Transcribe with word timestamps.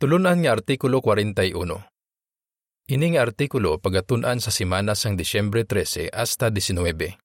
Tulunan 0.00 0.40
nga 0.40 0.56
Artikulo 0.56 1.04
41. 1.04 1.44
Ini 2.88 3.06
nga 3.12 3.20
artikulo 3.20 3.76
pagatunan 3.76 4.40
sa 4.40 4.48
simana 4.48 4.96
sang 4.96 5.12
Disyembre 5.12 5.68
13 5.68 6.08
hasta 6.08 6.48
19. 6.48 7.20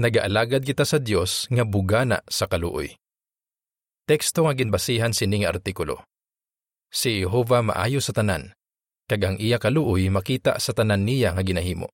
Nagaalagad 0.00 0.64
kita 0.64 0.88
sa 0.88 0.96
Dios 0.96 1.44
nga 1.52 1.68
bugana 1.68 2.24
sa 2.32 2.48
kaluoy. 2.48 2.96
Teksto 4.08 4.48
nga 4.48 4.56
ginbasihan 4.56 5.12
sining 5.12 5.44
artikulo. 5.44 6.00
Si 6.88 7.20
Jehova 7.20 7.60
maayo 7.60 8.00
sa 8.00 8.16
tanan, 8.16 8.56
kag 9.04 9.20
ang 9.20 9.36
iya 9.36 9.60
kaluoy 9.60 10.08
makita 10.08 10.56
sa 10.56 10.72
tanan 10.72 11.04
niya 11.04 11.36
nga 11.36 11.44
ginahimo. 11.44 11.92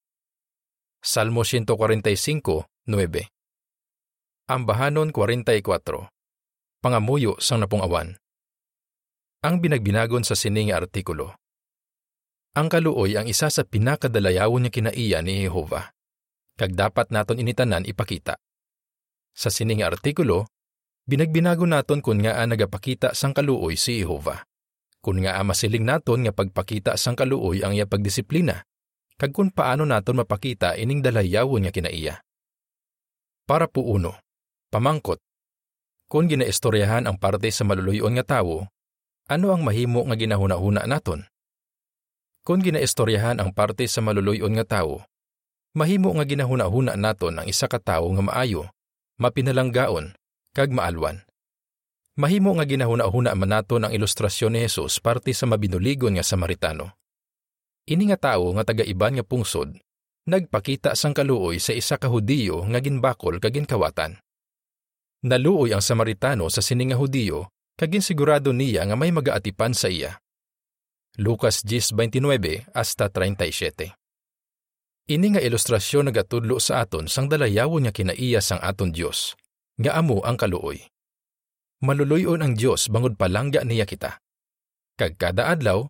Salmo 1.02 1.42
145:9. 1.42 2.70
Ambahanon 4.46 5.10
44. 5.10 6.06
Pangamuyo 6.78 7.34
sang 7.42 7.66
napungawan. 7.66 8.14
Ang 9.46 9.62
binagbinagon 9.62 10.26
sa 10.26 10.34
sining 10.34 10.74
artikulo. 10.74 11.30
Ang 12.58 12.66
kaluoy 12.66 13.14
ang 13.14 13.30
isa 13.30 13.46
sa 13.46 13.62
pinakadalayawon 13.62 14.66
niya 14.66 14.74
kinaiya 14.74 15.18
ni 15.22 15.46
Jehova. 15.46 15.94
Kag 16.58 16.74
dapat 16.74 17.14
naton 17.14 17.38
initanan 17.38 17.86
ipakita. 17.86 18.42
Sa 19.30 19.46
sining 19.46 19.86
artikulo, 19.86 20.50
binagbinago 21.06 21.62
naton 21.62 22.02
kung 22.02 22.26
nga 22.26 22.42
nagapakita 22.42 23.14
sang 23.14 23.30
kaluoy 23.30 23.78
si 23.78 24.02
Jehova. 24.02 24.42
Kung 24.98 25.22
nga 25.22 25.38
masiling 25.46 25.86
naton 25.86 26.26
nga 26.26 26.34
pagpakita 26.34 26.98
sang 26.98 27.14
kaluoy 27.14 27.62
ang 27.62 27.70
iya 27.70 27.86
pagdisiplina, 27.86 28.66
kag 29.14 29.30
kung 29.30 29.54
paano 29.54 29.86
naton 29.86 30.26
mapakita 30.26 30.74
ining 30.74 31.06
dalayawon 31.06 31.70
nga 31.70 31.70
kinaiya. 31.70 32.18
Para 33.46 33.70
po 33.70 33.86
uno, 33.94 34.18
pamangkot. 34.74 35.22
Kung 36.10 36.26
ginaistoryahan 36.26 37.06
ang 37.06 37.14
parte 37.14 37.46
sa 37.54 37.62
maluluyon 37.62 38.10
nga 38.18 38.42
tawo, 38.42 38.66
ano 39.26 39.50
ang 39.50 39.66
mahimo 39.66 40.06
nga 40.06 40.14
ginahuna-huna 40.14 40.86
naton? 40.86 41.26
Kung 42.46 42.62
ginaistoryahan 42.62 43.42
ang 43.42 43.50
parte 43.50 43.90
sa 43.90 43.98
maluluyon 43.98 44.54
nga 44.54 44.78
tawo, 44.78 45.02
mahimo 45.74 46.14
nga 46.14 46.22
ginahuna-huna 46.22 46.94
naton 46.94 47.42
ang 47.42 47.46
isa 47.50 47.66
ka 47.66 47.82
tawo 47.82 48.14
nga 48.14 48.22
maayo, 48.22 48.70
mapinalanggaon, 49.18 50.14
kag 50.54 50.70
maalwan. 50.70 51.26
Mahimo 52.16 52.54
nga 52.54 52.64
ginahuna-huna 52.64 53.34
man 53.34 53.50
naton 53.50 53.82
ang 53.82 53.92
ilustrasyon 53.92 54.54
ni 54.54 54.62
Jesus 54.62 55.02
parte 55.02 55.34
sa 55.34 55.44
mabinuligon 55.44 56.16
nga 56.16 56.24
Samaritano. 56.24 56.94
Ini 57.90 58.14
nga 58.14 58.32
tawo 58.32 58.54
nga 58.54 58.62
taga-iban 58.62 59.18
nga 59.18 59.26
pungsod, 59.26 59.74
nagpakita 60.30 60.94
sang 60.94 61.12
kaluoy 61.12 61.58
sa 61.58 61.74
isa 61.74 61.98
ka 61.98 62.06
Hudiyo 62.06 62.62
nga 62.70 62.78
ginbakol 62.78 63.42
kag 63.42 63.58
ginkawatan. 63.58 64.22
Naluoy 65.26 65.74
ang 65.74 65.82
Samaritano 65.82 66.46
sa 66.46 66.62
sining 66.62 66.94
nga 66.94 66.98
Hudiyo 67.02 67.50
kagin 67.76 68.00
sigurado 68.00 68.56
niya 68.56 68.88
nga 68.88 68.96
may 68.96 69.12
magaatipan 69.12 69.76
sa 69.76 69.92
iya. 69.92 70.18
Lucas 71.16 71.64
10:29 71.64 72.72
hasta 72.76 73.08
37. 73.08 73.92
Ini 75.06 75.26
nga 75.32 75.40
ilustrasyon 75.40 76.10
nagatudlo 76.10 76.58
sa 76.58 76.82
aton 76.82 77.06
sang 77.06 77.30
dalayawon 77.30 77.86
nga 77.86 77.92
kinaiya 77.94 78.42
sang 78.42 78.58
aton 78.58 78.90
Dios, 78.90 79.38
nga 79.78 79.94
amo 79.94 80.18
ang 80.26 80.34
kaluoy. 80.34 80.82
Maluluyon 81.84 82.42
ang 82.42 82.58
Dios 82.58 82.90
bangod 82.90 83.14
palangga 83.14 83.62
niya 83.62 83.86
kita. 83.86 84.18
Kag 84.96 85.14
kada 85.20 85.52
adlaw, 85.52 85.86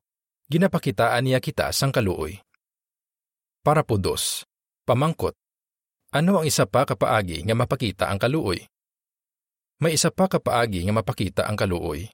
ginapakitaan 0.53 1.25
niya 1.25 1.41
kita 1.41 1.73
sang 1.73 1.95
kaluoy. 1.95 2.43
Para 3.65 3.83
po 3.83 3.99
dos, 3.99 4.45
pamangkot. 4.85 5.35
Ano 6.15 6.39
ang 6.39 6.47
isa 6.47 6.69
pa 6.69 6.87
kapaagi 6.87 7.47
nga 7.47 7.55
mapakita 7.57 8.13
ang 8.13 8.21
kaluoy? 8.21 8.63
May 9.83 9.93
isa 9.93 10.09
pa 10.09 10.25
kapaagi 10.25 10.89
nga 10.89 10.95
mapakita 10.97 11.43
ang 11.45 11.57
kaluoy. 11.57 12.09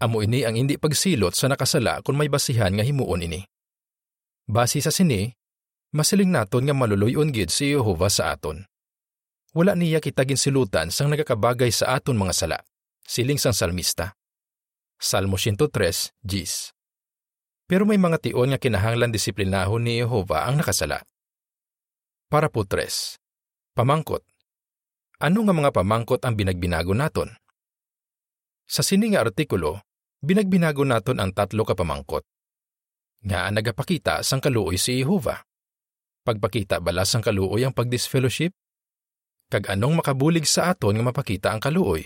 Amo 0.00 0.24
ini 0.24 0.42
ang 0.42 0.56
hindi 0.56 0.80
pagsilot 0.80 1.36
sa 1.36 1.46
nakasala 1.52 2.00
kung 2.00 2.16
may 2.16 2.32
basihan 2.32 2.72
nga 2.72 2.82
himuon 2.82 3.28
ini. 3.28 3.44
Basi 4.48 4.82
sa 4.82 4.90
sini, 4.90 5.30
masiling 5.94 6.32
naton 6.32 6.66
nga 6.66 6.74
maluluyon 6.74 7.30
gid 7.30 7.52
si 7.52 7.70
Jehova 7.70 8.08
sa 8.08 8.34
aton. 8.34 8.64
Wala 9.52 9.76
niya 9.76 10.00
kita 10.00 10.24
ginsilutan 10.24 10.88
sang 10.88 11.12
nagakabagay 11.12 11.68
sa 11.68 12.00
aton 12.00 12.16
mga 12.16 12.34
sala, 12.34 12.58
siling 13.04 13.36
sang 13.36 13.52
salmista. 13.52 14.16
Salmo 14.96 15.36
103, 15.36 15.68
Gis. 16.24 16.72
Pero 17.68 17.84
may 17.84 18.00
mga 18.00 18.22
tion 18.22 18.48
nga 18.48 18.58
kinahanglan 18.58 19.12
disiplinahon 19.12 19.84
ni 19.84 20.00
Jehova 20.00 20.48
ang 20.48 20.56
nakasala. 20.56 21.04
Para 22.32 22.48
po 22.48 22.64
tres, 22.64 23.20
pamangkot, 23.76 24.24
ano 25.22 25.46
nga 25.46 25.54
mga 25.54 25.70
pamangkot 25.70 26.18
ang 26.26 26.34
binagbinago 26.34 26.98
naton? 26.98 27.30
Sa 28.66 28.82
sini 28.82 29.14
nga 29.14 29.22
artikulo, 29.22 29.78
binagbinago 30.18 30.82
naton 30.82 31.22
ang 31.22 31.30
tatlo 31.30 31.62
ka 31.62 31.78
pamangkot. 31.78 32.26
Nga 33.22 33.54
nagapakita 33.54 34.26
sang 34.26 34.42
kaluoy 34.42 34.74
si 34.74 34.98
Jehova. 34.98 35.46
Pagpakita 36.26 36.82
bala 36.82 37.06
sang 37.06 37.22
kaluoy 37.22 37.62
ang 37.62 37.70
pagdisfellowship? 37.70 38.50
Kag 39.46 39.70
anong 39.70 40.02
makabulig 40.02 40.42
sa 40.42 40.74
aton 40.74 40.98
nga 40.98 41.06
mapakita 41.06 41.54
ang 41.54 41.62
kaluoy? 41.62 42.02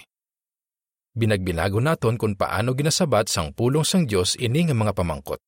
Binagbinago 1.17 1.81
naton 1.81 2.21
kung 2.21 2.37
paano 2.37 2.77
ginasabat 2.77 3.33
sang 3.33 3.57
pulong 3.57 3.89
sang 3.89 4.05
Dios 4.05 4.37
ini 4.37 4.69
nga 4.69 4.77
mga 4.77 4.93
pamangkot. 4.93 5.41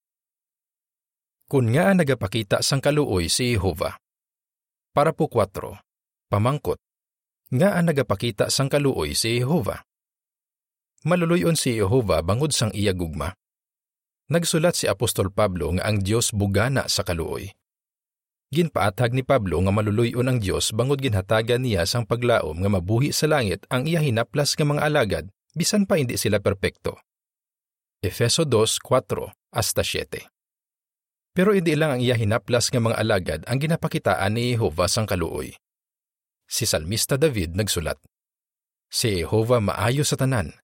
Kung 1.45 1.69
nga 1.69 1.93
nagapakita 1.93 2.65
sang 2.65 2.81
kaluoy 2.81 3.28
si 3.28 3.53
Jehova. 3.53 4.01
Para 4.97 5.12
po 5.12 5.28
4. 5.28 6.33
Pamangkot 6.33 6.81
nga 7.48 7.81
ang 7.81 7.88
nagapakita 7.88 8.53
sang 8.53 8.69
kaluoy 8.69 9.16
si 9.16 9.41
Jehova. 9.41 9.81
Maluluyon 11.09 11.56
si 11.56 11.81
Jehova 11.81 12.20
bangod 12.20 12.53
sang 12.53 12.69
iya 12.76 12.92
gugma. 12.92 13.32
Nagsulat 14.28 14.76
si 14.76 14.84
Apostol 14.84 15.32
Pablo 15.32 15.72
nga 15.72 15.88
ang 15.88 16.04
Dios 16.04 16.36
bugana 16.36 16.84
sa 16.92 17.00
kaluoy. 17.00 17.48
Ginpaatag 18.53 19.16
ni 19.16 19.25
Pablo 19.25 19.64
nga 19.64 19.72
maluluyon 19.72 20.28
ang 20.28 20.41
Dios 20.41 20.76
bangod 20.76 21.00
ginhatagan 21.00 21.64
niya 21.64 21.88
sang 21.88 22.04
paglaom 22.04 22.60
nga 22.60 22.69
mabuhi 22.69 23.16
sa 23.16 23.25
langit 23.25 23.65
ang 23.72 23.88
iya 23.88 24.04
hinaplas 24.04 24.53
nga 24.53 24.69
mga 24.69 24.84
alagad 24.84 25.25
bisan 25.56 25.88
pa 25.88 25.97
hindi 25.97 26.20
sila 26.20 26.44
perpekto. 26.44 27.00
Efeso 28.04 28.44
2:4 28.44 29.56
hasta 29.56 29.80
7. 29.80 30.28
Pero 31.32 31.56
hindi 31.56 31.72
lang 31.72 31.97
ang 31.97 32.00
iya 32.04 32.12
hinaplas 32.12 32.69
nga 32.69 32.80
mga 32.84 32.97
alagad 33.00 33.41
ang 33.48 33.56
ginapakitaan 33.56 34.36
ni 34.36 34.53
Jehova 34.53 34.84
sang 34.84 35.09
kaluoy 35.09 35.56
si 36.48 36.64
Salmista 36.64 37.20
David 37.20 37.54
nagsulat. 37.54 38.00
Si 38.88 39.20
Jehova 39.20 39.60
maayo 39.60 40.00
sa 40.03 40.16
tanan, 40.16 40.56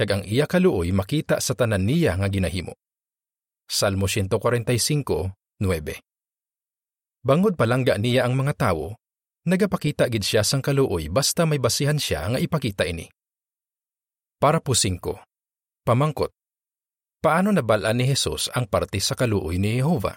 kag 0.00 0.08
ang 0.08 0.24
iya 0.24 0.48
kaluoy 0.48 0.96
makita 0.96 1.36
sa 1.44 1.52
tanan 1.52 1.84
niya 1.84 2.16
nga 2.16 2.32
ginahimo. 2.32 2.72
Salmo 3.68 4.08
145:9. 4.08 5.60
Bangod 7.20 7.54
palangga 7.54 8.00
niya 8.00 8.24
ang 8.24 8.32
mga 8.32 8.56
tawo, 8.56 8.96
nagapakita 9.44 10.08
gid 10.08 10.24
siya 10.24 10.40
sang 10.40 10.64
kaluoy 10.64 11.12
basta 11.12 11.44
may 11.44 11.60
basihan 11.60 12.00
siya 12.00 12.32
nga 12.32 12.38
ipakita 12.40 12.88
ini. 12.88 13.04
Para 14.40 14.64
po 14.64 14.72
5. 14.72 15.20
Pamangkot. 15.84 16.32
Paano 17.20 17.50
nabalaan 17.52 17.98
ni 17.98 18.04
Jesus 18.08 18.48
ang 18.52 18.68
parte 18.68 19.00
sa 19.00 19.16
kaluoy 19.18 19.60
ni 19.60 19.80
Jehova? 19.80 20.16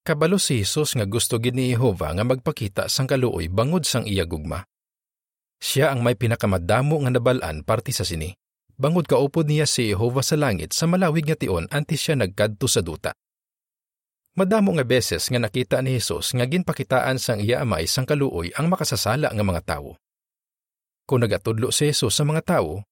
Kabalo 0.00 0.40
si 0.40 0.64
Jesus 0.64 0.96
nga 0.96 1.04
gusto 1.04 1.36
gid 1.36 1.52
ni 1.52 1.76
Jehova 1.76 2.16
nga 2.16 2.24
magpakita 2.24 2.88
sang 2.88 3.04
kaluoy 3.04 3.52
bangod 3.52 3.84
sang 3.84 4.08
iya 4.08 4.24
gugma. 4.24 4.64
Siya 5.60 5.92
ang 5.92 6.00
may 6.00 6.16
pinakamadamo 6.16 7.04
nga 7.04 7.12
nabalaan 7.12 7.60
parte 7.68 7.92
sa 7.92 8.00
sini. 8.00 8.32
Bangod 8.80 9.04
kaupod 9.04 9.44
niya 9.44 9.68
si 9.68 9.92
Jehova 9.92 10.24
sa 10.24 10.40
langit 10.40 10.72
sa 10.72 10.88
malawig 10.88 11.28
nga 11.28 11.36
tion 11.36 11.68
antes 11.68 12.00
siya 12.00 12.16
nagkadto 12.16 12.64
sa 12.64 12.80
duta. 12.80 13.12
Madamo 14.40 14.72
nga 14.72 14.88
beses 14.88 15.28
nga 15.28 15.36
nakita 15.36 15.84
ni 15.84 16.00
Jesus 16.00 16.32
nga 16.32 16.48
ginpakitaan 16.48 17.20
sang 17.20 17.44
iya 17.44 17.60
amay 17.60 17.84
sang 17.84 18.08
kaluoy 18.08 18.48
ang 18.56 18.72
makasasala 18.72 19.28
nga 19.28 19.44
mga 19.44 19.62
tawo. 19.68 20.00
Kung 21.04 21.20
nagatudlo 21.20 21.68
si 21.68 21.92
Jesus 21.92 22.16
sa 22.16 22.24
mga 22.24 22.40
tawo, 22.56 22.88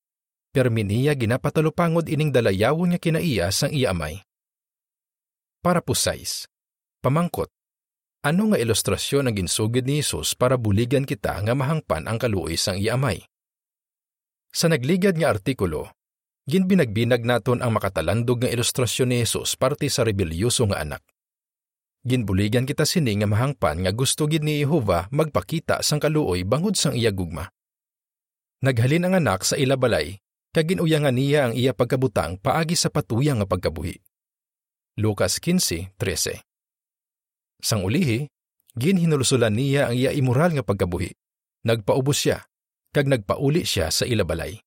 permi 0.53 0.85
niya 0.85 1.17
ginapatalupangod 1.17 2.05
ining 2.05 2.37
dalayawon 2.37 2.93
nga 2.93 3.01
kinaiya 3.01 3.49
sang 3.49 3.73
iya 3.73 3.97
amay. 3.97 4.21
Para 5.65 5.81
po 5.81 5.97
size. 5.97 6.45
Pamangkot. 6.99 7.47
Ano 8.27 8.51
nga 8.51 8.59
ilustrasyon 8.59 9.31
ang 9.31 9.35
ginsugid 9.39 9.87
ni 9.87 10.03
Jesus 10.03 10.35
para 10.35 10.59
buligan 10.59 11.07
kita 11.07 11.39
nga 11.47 11.55
mahangpan 11.55 12.11
ang 12.11 12.19
kaluoy 12.19 12.59
sang 12.59 12.75
iamay? 12.75 13.23
Sa 14.51 14.67
nagligad 14.67 15.15
nga 15.15 15.31
artikulo, 15.31 15.95
ginbinagbinag 16.51 17.23
naton 17.23 17.63
ang 17.63 17.71
makatalandog 17.71 18.43
nga 18.43 18.51
ilustrasyon 18.51 19.15
ni 19.15 19.23
Jesus 19.23 19.55
parte 19.55 19.87
sa 19.87 20.03
rebelyoso 20.03 20.67
nga 20.75 20.83
anak. 20.83 21.07
Ginbuligan 22.03 22.67
kita 22.67 22.83
sini 22.83 23.15
nga 23.23 23.31
mahangpan 23.31 23.87
nga 23.87 23.95
gusto 23.95 24.27
gid 24.27 24.43
ni 24.43 24.59
Jehova 24.59 25.07
magpakita 25.15 25.87
sang 25.87 26.03
kaluoy 26.03 26.43
bangod 26.43 26.75
sang 26.75 26.99
iya 26.99 27.15
gugma. 27.15 27.47
Naghalin 28.59 29.07
ang 29.07 29.15
anak 29.23 29.47
sa 29.47 29.55
ilabalay, 29.55 30.19
kag 30.51 30.67
ginuyangan 30.67 31.15
niya 31.15 31.47
ang 31.47 31.55
iya 31.55 31.71
pagkabutang 31.71 32.43
paagi 32.43 32.75
sa 32.75 32.91
patuyang 32.91 33.39
nga 33.39 33.47
pagkabuhi. 33.47 34.03
Lucas 34.99 35.39
15:13 35.39 36.48
Sang 37.59 37.83
ulihi, 37.83 38.31
ginhinulusulan 38.79 39.55
niya 39.55 39.91
ang 39.91 39.97
iya 39.99 40.15
imural 40.15 40.55
nga 40.55 40.63
pagkabuhi. 40.63 41.11
Nagpaubos 41.67 42.19
siya, 42.23 42.47
kag 42.95 43.11
nagpauli 43.11 43.67
siya 43.67 43.91
sa 43.91 44.07
ilabalay. 44.07 44.63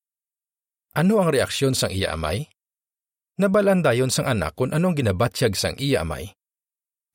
Ano 0.92 1.24
ang 1.24 1.32
reaksyon 1.32 1.72
sang 1.72 1.96
iya 1.96 2.12
amay? 2.12 2.52
Nabalan 3.40 3.80
dayon 3.80 4.12
sang 4.12 4.28
anak 4.28 4.60
kung 4.60 4.76
anong 4.76 5.00
ginabatyag 5.00 5.56
sang 5.56 5.80
iya 5.80 6.04
amay. 6.04 6.36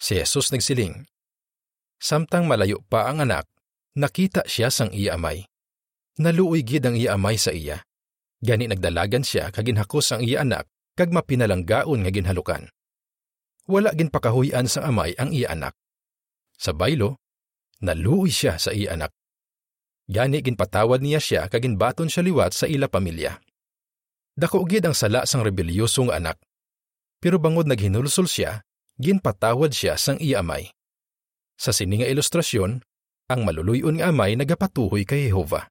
Si 0.00 0.16
Jesus 0.16 0.48
nagsiling. 0.48 1.04
Samtang 2.00 2.48
malayo 2.48 2.80
pa 2.88 3.08
ang 3.08 3.20
anak, 3.20 3.44
nakita 3.96 4.48
siya 4.48 4.72
sang 4.72 4.92
iya 4.96 5.20
amay. 5.20 5.44
Naluoy 6.16 6.64
gid 6.64 6.88
ang 6.88 6.96
iya 6.96 7.16
amay 7.20 7.36
sa 7.36 7.52
iya. 7.52 7.84
Gani 8.40 8.68
nagdalagan 8.68 9.24
siya 9.24 9.52
kaginhakos 9.52 10.16
ang 10.16 10.24
iya 10.24 10.40
anak 10.40 10.68
kag 10.96 11.12
mapinalanggaon 11.12 12.00
nga 12.04 12.12
ginhalukan. 12.12 12.72
Wala 13.66 13.90
gin 13.98 14.14
pakahuyan 14.14 14.70
sang 14.70 14.86
amay 14.86 15.18
ang 15.18 15.34
iya 15.34 15.50
anak. 15.50 15.74
Sa 16.54 16.70
baylo, 16.70 17.18
naluoy 17.82 18.30
siya 18.30 18.62
sa 18.62 18.70
iya 18.70 18.94
anak. 18.94 19.10
Gani 20.06 20.38
ginpatawad 20.38 21.02
niya 21.02 21.18
siya 21.18 21.42
kaginbaton 21.50 22.06
siya 22.06 22.22
liwat 22.22 22.54
sa 22.54 22.70
ila 22.70 22.86
pamilya. 22.86 23.42
Dako 24.38 24.62
gid 24.70 24.86
ang 24.86 24.94
sala 24.94 25.26
sang 25.26 25.42
rebelyosong 25.42 26.14
anak. 26.14 26.38
Pero 27.18 27.42
bangod 27.42 27.66
naghinulsol 27.66 28.30
siya, 28.30 28.62
ginpatawad 29.02 29.74
siya 29.74 29.98
sang 29.98 30.22
iya 30.22 30.46
amay. 30.46 30.70
Sa 31.58 31.74
sini 31.74 31.98
nga 31.98 32.06
ilustrasyon, 32.06 32.84
ang 33.26 33.40
maluluyon 33.42 33.98
nga 33.98 34.14
amay 34.14 34.38
nagapatuhoy 34.38 35.02
kay 35.02 35.26
Jehova. 35.26 35.66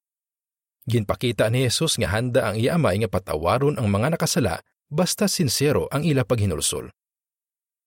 Ginpakita 0.84 1.48
ni 1.48 1.64
Jesus 1.64 1.96
nga 1.96 2.12
handa 2.12 2.52
ang 2.52 2.60
iya 2.60 2.76
amay 2.76 3.00
nga 3.00 3.08
patawaron 3.08 3.80
ang 3.80 3.88
mga 3.88 4.20
nakasala 4.20 4.60
basta 4.92 5.32
sincero 5.32 5.88
ang 5.96 6.04
ila 6.04 6.28
paghinulsol. 6.28 6.92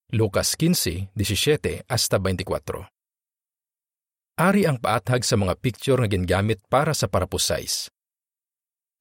Lucas 0.08 0.56
15:17 0.56 1.84
hasta 1.84 2.16
24. 2.16 2.88
Ari 4.40 4.64
ang 4.64 4.80
paathag 4.80 5.20
sa 5.20 5.36
mga 5.36 5.60
picture 5.60 6.00
nga 6.00 6.08
gingamit 6.08 6.64
para 6.72 6.96
sa 6.96 7.12
parapusize. 7.12 7.92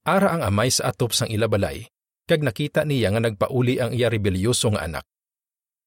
Ara 0.04 0.36
ang 0.36 0.44
amay 0.44 0.68
sa 0.68 0.92
atop 0.92 1.16
sang 1.16 1.32
ilabalay, 1.32 1.88
kag 2.28 2.44
nakita 2.44 2.84
niya 2.84 3.16
nga 3.16 3.24
nagpauli 3.24 3.80
ang 3.80 3.96
iya 3.96 4.12
rebelyoso 4.12 4.68
nga 4.76 4.84
anak. 4.84 5.08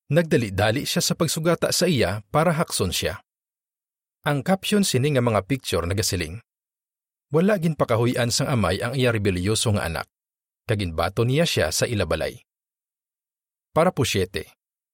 Nagdali-dali 0.08 0.88
siya 0.88 1.05
sa 1.05 1.12
pagsugata 1.12 1.69
sa 1.69 1.84
iya 1.84 2.25
para 2.32 2.56
hakson 2.56 2.88
siya. 2.88 3.20
Ang 4.25 4.40
caption 4.40 4.88
sini 4.88 5.12
nga 5.12 5.20
mga 5.20 5.44
picture 5.44 5.84
nagasiling. 5.84 6.40
Wala 7.28 7.61
gin 7.61 7.76
pakahuyan 7.76 8.32
sang 8.32 8.49
amay 8.49 8.81
ang 8.81 8.96
iya 8.96 9.12
rebelyoso 9.12 9.69
nga 9.76 9.84
anak. 9.84 10.08
Kaginbato 10.64 11.28
niya 11.28 11.44
siya 11.44 11.69
sa 11.69 11.84
ilabalay. 11.84 12.40
Para 13.76 13.93
po 13.93 14.08
siyete, 14.08 14.49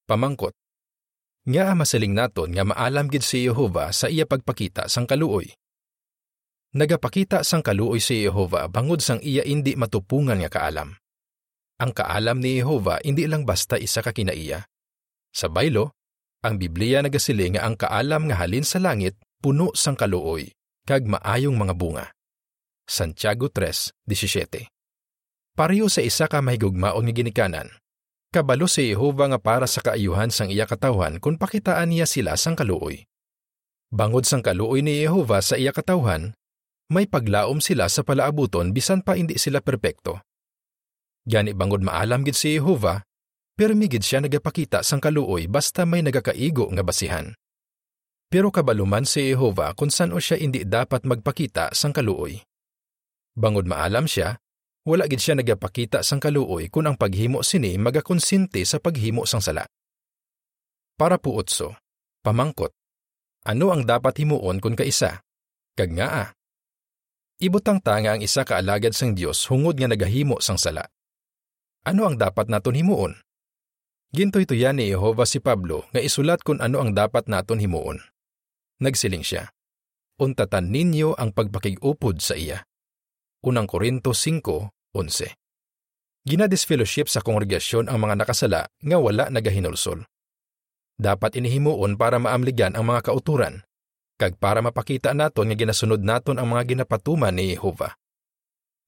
pamangkot. 0.06 0.55
Nga 1.47 1.79
masaling 1.79 2.14
naton 2.14 2.55
nga 2.55 2.67
maalam 2.67 3.06
gid 3.06 3.23
si 3.23 3.47
Jehova 3.47 3.94
sa 3.94 4.11
iya 4.11 4.26
pagpakita 4.26 4.91
sang 4.91 5.06
kaluoy 5.06 5.47
Nagapakita 6.76 7.41
sang 7.41 7.64
kaluoy 7.64 8.05
si 8.05 8.20
Jehova 8.20 8.69
bangod 8.69 9.00
sang 9.00 9.17
iya 9.25 9.41
indi 9.49 9.73
matupungan 9.81 10.37
nga 10.44 10.53
kaalam. 10.53 10.93
Ang 11.81 11.93
kaalam 11.97 12.37
ni 12.37 12.61
Jehova 12.61 13.00
indi 13.00 13.25
lang 13.25 13.49
basta 13.49 13.81
isa 13.81 14.05
ka 14.05 14.12
kinaiya. 14.12 14.61
Sa 15.32 15.49
baylo, 15.49 15.97
ang 16.44 16.61
Biblia 16.61 17.00
nagasiling 17.00 17.56
nga 17.56 17.64
ang 17.64 17.81
kaalam 17.81 18.29
nga 18.29 18.44
halin 18.44 18.61
sa 18.61 18.76
langit 18.76 19.17
puno 19.41 19.73
sang 19.73 19.97
kaluoy, 19.97 20.52
kag 20.85 21.09
maayong 21.09 21.56
mga 21.56 21.75
bunga. 21.81 22.06
Santiago 22.85 23.49
3:17. 23.49 24.69
Pareho 25.56 25.88
sa 25.88 26.05
isa 26.05 26.29
ka 26.29 26.44
mahigugmaon 26.44 27.09
nga 27.09 27.14
ginikanan. 27.17 27.73
Kabalo 28.34 28.67
si 28.67 28.90
Jehova 28.90 29.31
nga 29.31 29.40
para 29.40 29.67
sa 29.70 29.81
kaayuhan 29.81 30.28
sang 30.34 30.50
iya 30.50 30.67
katawhan 30.67 31.23
kung 31.23 31.38
pakitaan 31.40 31.90
niya 31.90 32.05
sila 32.05 32.34
sang 32.34 32.58
kaluoy. 32.58 33.06
Bangod 33.88 34.26
sang 34.26 34.43
kaluoy 34.43 34.82
ni 34.82 35.06
Jehova 35.06 35.38
sa 35.40 35.55
iya 35.55 35.70
katawhan, 35.70 36.34
may 36.87 37.06
paglaom 37.11 37.58
sila 37.58 37.90
sa 37.90 38.06
palaabuton 38.06 38.70
bisan 38.70 39.02
pa 39.02 39.19
hindi 39.19 39.38
sila 39.38 39.58
perpekto. 39.58 40.23
Gani 41.26 41.50
bangod 41.55 41.82
maalam 41.82 42.23
gid 42.23 42.38
si 42.38 42.55
Jehova, 42.55 43.02
pero 43.58 43.75
migid 43.75 44.06
siya 44.06 44.23
nagapakita 44.23 44.87
sang 44.87 45.02
kaluoy 45.02 45.50
basta 45.50 45.82
may 45.82 46.05
nagakaigo 46.05 46.70
nga 46.70 46.87
basihan. 46.87 47.34
Pero 48.31 48.55
kabaluman 48.55 49.02
si 49.02 49.34
Jehova 49.34 49.75
kung 49.75 49.90
saan 49.90 50.14
o 50.14 50.23
siya 50.23 50.38
hindi 50.38 50.62
dapat 50.62 51.02
magpakita 51.06 51.75
sang 51.75 51.90
kaluoy. 51.90 52.43
Bangod 53.34 53.67
maalam 53.67 54.06
siya, 54.06 54.38
wala 54.87 55.11
gid 55.11 55.19
siya 55.19 55.35
nagapakita 55.35 56.06
sang 56.06 56.23
kaluoy 56.23 56.71
kung 56.71 56.87
ang 56.87 56.94
paghimo 56.94 57.43
sini 57.43 57.75
magakonsinte 57.77 58.62
sa 58.62 58.79
paghimo 58.79 59.27
sang 59.27 59.43
sala. 59.43 59.67
Para 60.97 61.19
po 61.19 61.37
utso, 61.37 61.77
pamangkot. 62.23 62.71
Ano 63.44 63.75
ang 63.75 63.85
dapat 63.85 64.17
himuon 64.23 64.62
kung 64.62 64.79
kaisa? 64.79 65.21
Kag 65.77 65.91
nga 65.93 66.09
ah, 66.09 66.29
Ibutang 67.37 67.85
tanga 67.85 68.17
ang 68.17 68.25
isa 68.25 68.49
kaalagad 68.49 68.97
sang 68.97 69.12
Dios 69.12 69.44
hungod 69.53 69.77
nga 69.77 69.93
nagahimo 69.93 70.41
sang 70.41 70.56
sala. 70.56 70.88
Ano 71.85 72.09
ang 72.09 72.17
dapat 72.17 72.49
naton 72.49 72.81
himuon? 72.81 73.12
Gintoy 74.17 74.49
tuyan 74.49 74.81
ni 74.81 74.88
Jehova 74.88 75.29
si 75.29 75.44
Pablo 75.44 75.85
nga 75.93 76.00
isulat 76.00 76.41
kung 76.41 76.65
ano 76.65 76.81
ang 76.81 76.97
dapat 76.97 77.29
naton 77.29 77.61
himuon. 77.61 78.00
Nagsiling 78.81 79.21
siya. 79.21 79.53
Untatan 80.17 80.73
ninyo 80.73 81.12
ang 81.21 81.37
pagpakigupod 81.37 82.25
sa 82.25 82.41
iya. 82.41 82.65
Unang 83.44 83.69
Korinto 83.69 84.17
5:11. 84.17 85.37
Ginadisfellowship 86.27 87.12
sa 87.12 87.21
kongregasyon 87.21 87.93
ang 87.93 88.00
mga 88.00 88.25
nakasala 88.25 88.67
nga 88.67 88.97
wala 88.97 89.29
nagahinulsol. 89.29 90.06
Dapat 90.97 91.37
inihimuon 91.37 92.00
para 92.00 92.17
maamligan 92.17 92.73
ang 92.73 92.88
mga 92.88 93.12
kauturan 93.12 93.67
kag 94.17 94.41
para 94.41 94.65
mapakita 94.65 95.12
naton 95.12 95.53
nga 95.53 95.56
ginasunod 95.56 96.00
naton 96.00 96.41
ang 96.41 96.49
mga 96.49 96.73
ginapatuman 96.73 97.37
ni 97.37 97.53
Jehova. 97.53 97.93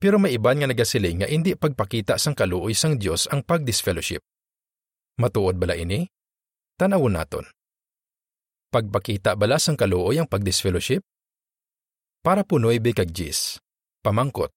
Pero 0.01 0.17
may 0.17 0.33
iban 0.33 0.57
nga 0.57 0.69
nagasiling 0.71 1.21
nga 1.23 1.29
hindi 1.29 1.53
pagpakita 1.53 2.17
sang 2.17 2.33
kaluoy 2.33 2.73
sang 2.73 2.97
Dios 2.97 3.29
ang 3.29 3.45
pagdisfellowship. 3.45 4.25
Matuod 5.21 5.61
bala 5.61 5.77
ini? 5.77 6.09
Tanawon 6.81 7.19
naton. 7.19 7.45
Pagpakita 8.73 9.37
bala 9.37 9.61
sang 9.61 9.77
kaluoy 9.77 10.17
ang 10.17 10.31
pagdisfellowship? 10.31 11.05
Para 12.25 12.47
punoy 12.47 12.81
be 12.81 12.97
kag 12.97 13.13
Gis. 13.13 13.61
Pamangkot. 13.99 14.55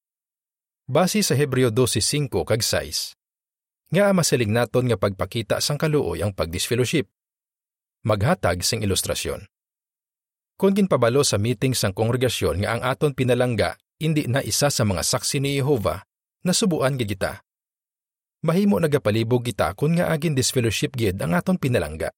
Base 0.85 1.25
sa 1.25 1.33
Hebreo 1.33 1.73
12:5 1.73 2.45
kag 2.45 2.61
6. 2.61 3.17
Nga 3.89 4.13
masalig 4.13 4.53
naton 4.53 4.85
nga 4.85 5.01
pagpakita 5.01 5.57
sang 5.57 5.81
kaluoy 5.81 6.21
ang 6.21 6.29
pagdisfellowship. 6.29 7.09
Maghatag 8.05 8.61
sing 8.61 8.85
ilustrasyon. 8.85 9.49
Kung 10.61 10.77
ginpabalo 10.77 11.25
sa 11.25 11.41
meeting 11.41 11.73
sang 11.73 11.89
kongregasyon 11.89 12.61
nga 12.61 12.77
ang 12.77 12.81
aton 12.85 13.17
pinalangga 13.17 13.81
hindi 13.97 14.29
na 14.29 14.45
isa 14.45 14.69
sa 14.69 14.85
mga 14.85 15.01
saksi 15.01 15.41
ni 15.41 15.57
Jehova, 15.57 16.05
nasubuan 16.45 16.93
gid 17.01 17.17
kita. 17.17 17.41
Mahimo 18.45 18.77
nagapalibog 18.77 19.41
kita 19.41 19.73
kun 19.73 19.97
nga 19.97 20.13
agin 20.13 20.37
disfellowship 20.37 20.93
gid 20.93 21.17
ang 21.17 21.33
aton 21.33 21.57
pinalangga. 21.57 22.13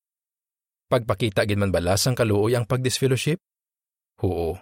Pagpakita 0.92 1.48
gid 1.48 1.56
man 1.56 1.72
bala 1.72 1.96
sang 1.96 2.20
kaluoy 2.20 2.60
ang 2.60 2.68
pagdisfellowship? 2.68 3.40
Oo. 4.28 4.60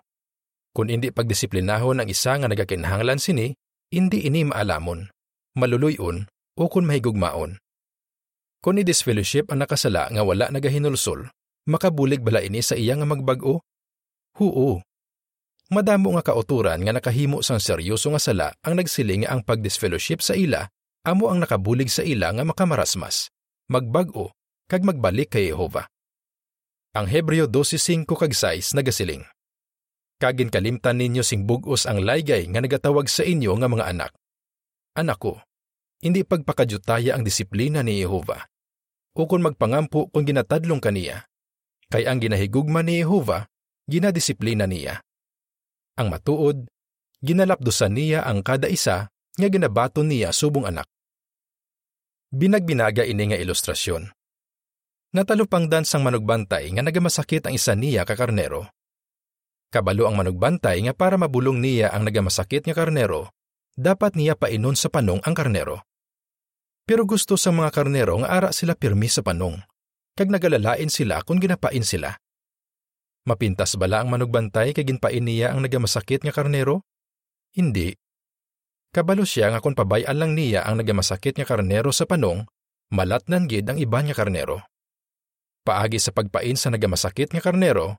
Kung 0.72 0.88
hindi 0.88 1.12
pagdisiplinahon 1.12 2.00
ang 2.00 2.08
isa 2.08 2.40
nga 2.40 2.48
nagakinahanglan 2.48 3.20
sini, 3.20 3.51
hindi 3.92 4.24
ini 4.24 4.48
maalamon, 4.48 5.12
maluluyon 5.60 6.32
o 6.56 6.72
kung 6.72 6.88
mahigugmaon. 6.88 7.60
Kung 8.63 8.80
i-disfellowship 8.80 9.51
ang 9.51 9.66
nakasala 9.66 10.08
nga 10.08 10.24
wala 10.24 10.48
nagahinulsol, 10.48 11.28
makabulig 11.68 12.24
bala 12.24 12.40
ini 12.40 12.63
sa 12.63 12.80
iya 12.80 12.96
nga 12.96 13.04
magbag-o 13.04 13.60
Huo. 14.40 14.80
Madamo 15.72 16.16
nga 16.16 16.24
kauturan 16.24 16.84
nga 16.84 16.96
nakahimo 16.96 17.44
sang 17.44 17.60
seryoso 17.60 18.12
nga 18.12 18.22
sala 18.22 18.48
ang 18.63 18.80
nagsiling 18.80 19.28
ang 19.28 19.44
pagdisfellowship 19.44 20.24
sa 20.24 20.36
ila 20.36 20.68
amo 21.08 21.32
ang 21.32 21.44
nakabulig 21.44 21.90
sa 21.92 22.04
ila 22.06 22.32
nga 22.36 22.44
makamarasmas, 22.44 23.32
magbag-o, 23.72 24.32
kag 24.68 24.84
magbalik 24.84 25.34
kay 25.36 25.51
Jehova. 25.51 25.88
Ang 26.96 27.08
Hebreo 27.08 27.48
12:5 27.48 28.04
kag 28.08 28.36
6 28.36 28.75
nagasiling. 28.75 29.24
Kagin 30.22 30.54
kalimtan 30.54 31.01
ninyo 31.01 31.25
sing 31.25 31.50
bugos 31.50 31.90
ang 31.90 32.06
laygay 32.06 32.46
nga 32.46 32.62
nagatawag 32.62 33.10
sa 33.10 33.25
inyo 33.25 33.58
nga 33.58 33.66
mga 33.66 33.90
anak. 33.90 34.12
Anak 34.94 35.18
ko, 35.18 35.42
hindi 36.06 36.22
pagpakadyutaya 36.22 37.18
ang 37.18 37.25
disiplina 37.25 37.82
ni 37.82 37.98
Jehova. 38.06 38.46
O 39.18 39.25
kung 39.25 39.42
magpangampo 39.42 40.13
kung 40.13 40.22
ginatadlong 40.22 40.78
kaniya. 40.78 41.25
Kay 41.90 42.06
ang 42.06 42.22
ginahigugma 42.22 42.86
ni 42.86 43.01
Jehova 43.01 43.50
ginadisiplina 43.90 44.70
niya. 44.70 45.01
Ang 45.98 46.13
matuod, 46.13 46.70
ginalapdusan 47.20 47.92
niya 47.98 48.24
ang 48.24 48.46
kada 48.46 48.70
isa 48.70 49.10
nga 49.12 49.48
ginabaton 49.50 50.06
niya 50.06 50.30
subong 50.32 50.70
anak. 50.70 50.86
Binagbinaga 52.32 53.04
ini 53.04 53.34
nga 53.34 53.42
ilustrasyon. 53.42 54.08
Natalupangdan 55.12 55.84
sang 55.84 56.08
manugbantay 56.08 56.72
nga 56.72 56.86
nagamasakit 56.86 57.44
ang 57.44 57.58
isa 57.58 57.75
niya 57.75 58.08
ka 58.08 58.16
karnero. 58.16 58.72
Kabalo 59.72 60.04
ang 60.04 60.20
manugbantay 60.20 60.84
nga 60.84 60.92
para 60.92 61.16
mabulong 61.16 61.63
niya 61.63 61.96
ang 61.96 62.04
nagamasakit 62.04 62.68
nga 62.68 62.75
karnero, 62.75 63.32
dapat 63.80 64.20
niya 64.20 64.36
painon 64.36 64.75
sa 64.75 64.92
panong 64.92 65.24
ang 65.24 65.32
karnero. 65.32 65.88
Pero 66.84 67.08
gusto 67.08 67.40
sa 67.40 67.56
mga 67.56 67.72
karnero 67.72 68.20
nga 68.20 68.36
ara 68.36 68.50
sila 68.51 68.75
pirmi 68.75 69.08
sa 69.08 69.24
panong, 69.24 69.63
kag 70.20 70.28
nagalalain 70.28 70.92
sila 70.92 71.24
kung 71.24 71.40
ginapain 71.40 71.88
sila. 71.88 72.20
Mapintas 73.24 73.80
bala 73.80 74.04
ang 74.04 74.12
manugbantay 74.12 74.75
kay 74.75 74.84
ginpain 74.84 75.24
niya 75.24 75.56
ang 75.56 75.63
nagamasakit 75.63 76.28
nga 76.28 76.36
karnero? 76.36 76.84
Hindi. 77.56 77.96
Kabalo 78.92 79.24
siya 79.24 79.56
nga 79.56 79.63
kung 79.63 79.72
pabayaan 79.72 80.20
lang 80.20 80.32
niya 80.36 80.68
ang 80.68 80.84
nagamasakit 80.84 81.40
nga 81.40 81.48
karnero 81.48 81.96
sa 81.96 82.04
panong, 82.04 82.44
malatnan 82.92 83.48
gid 83.48 83.72
ang 83.72 83.80
iba 83.80 84.04
nga 84.04 84.12
karnero. 84.12 84.68
Paagi 85.63 85.96
sa 85.96 86.12
pagpain 86.12 86.60
sa 86.60 86.75
nagamasakit 86.75 87.32
nga 87.32 87.40
karnero, 87.40 87.96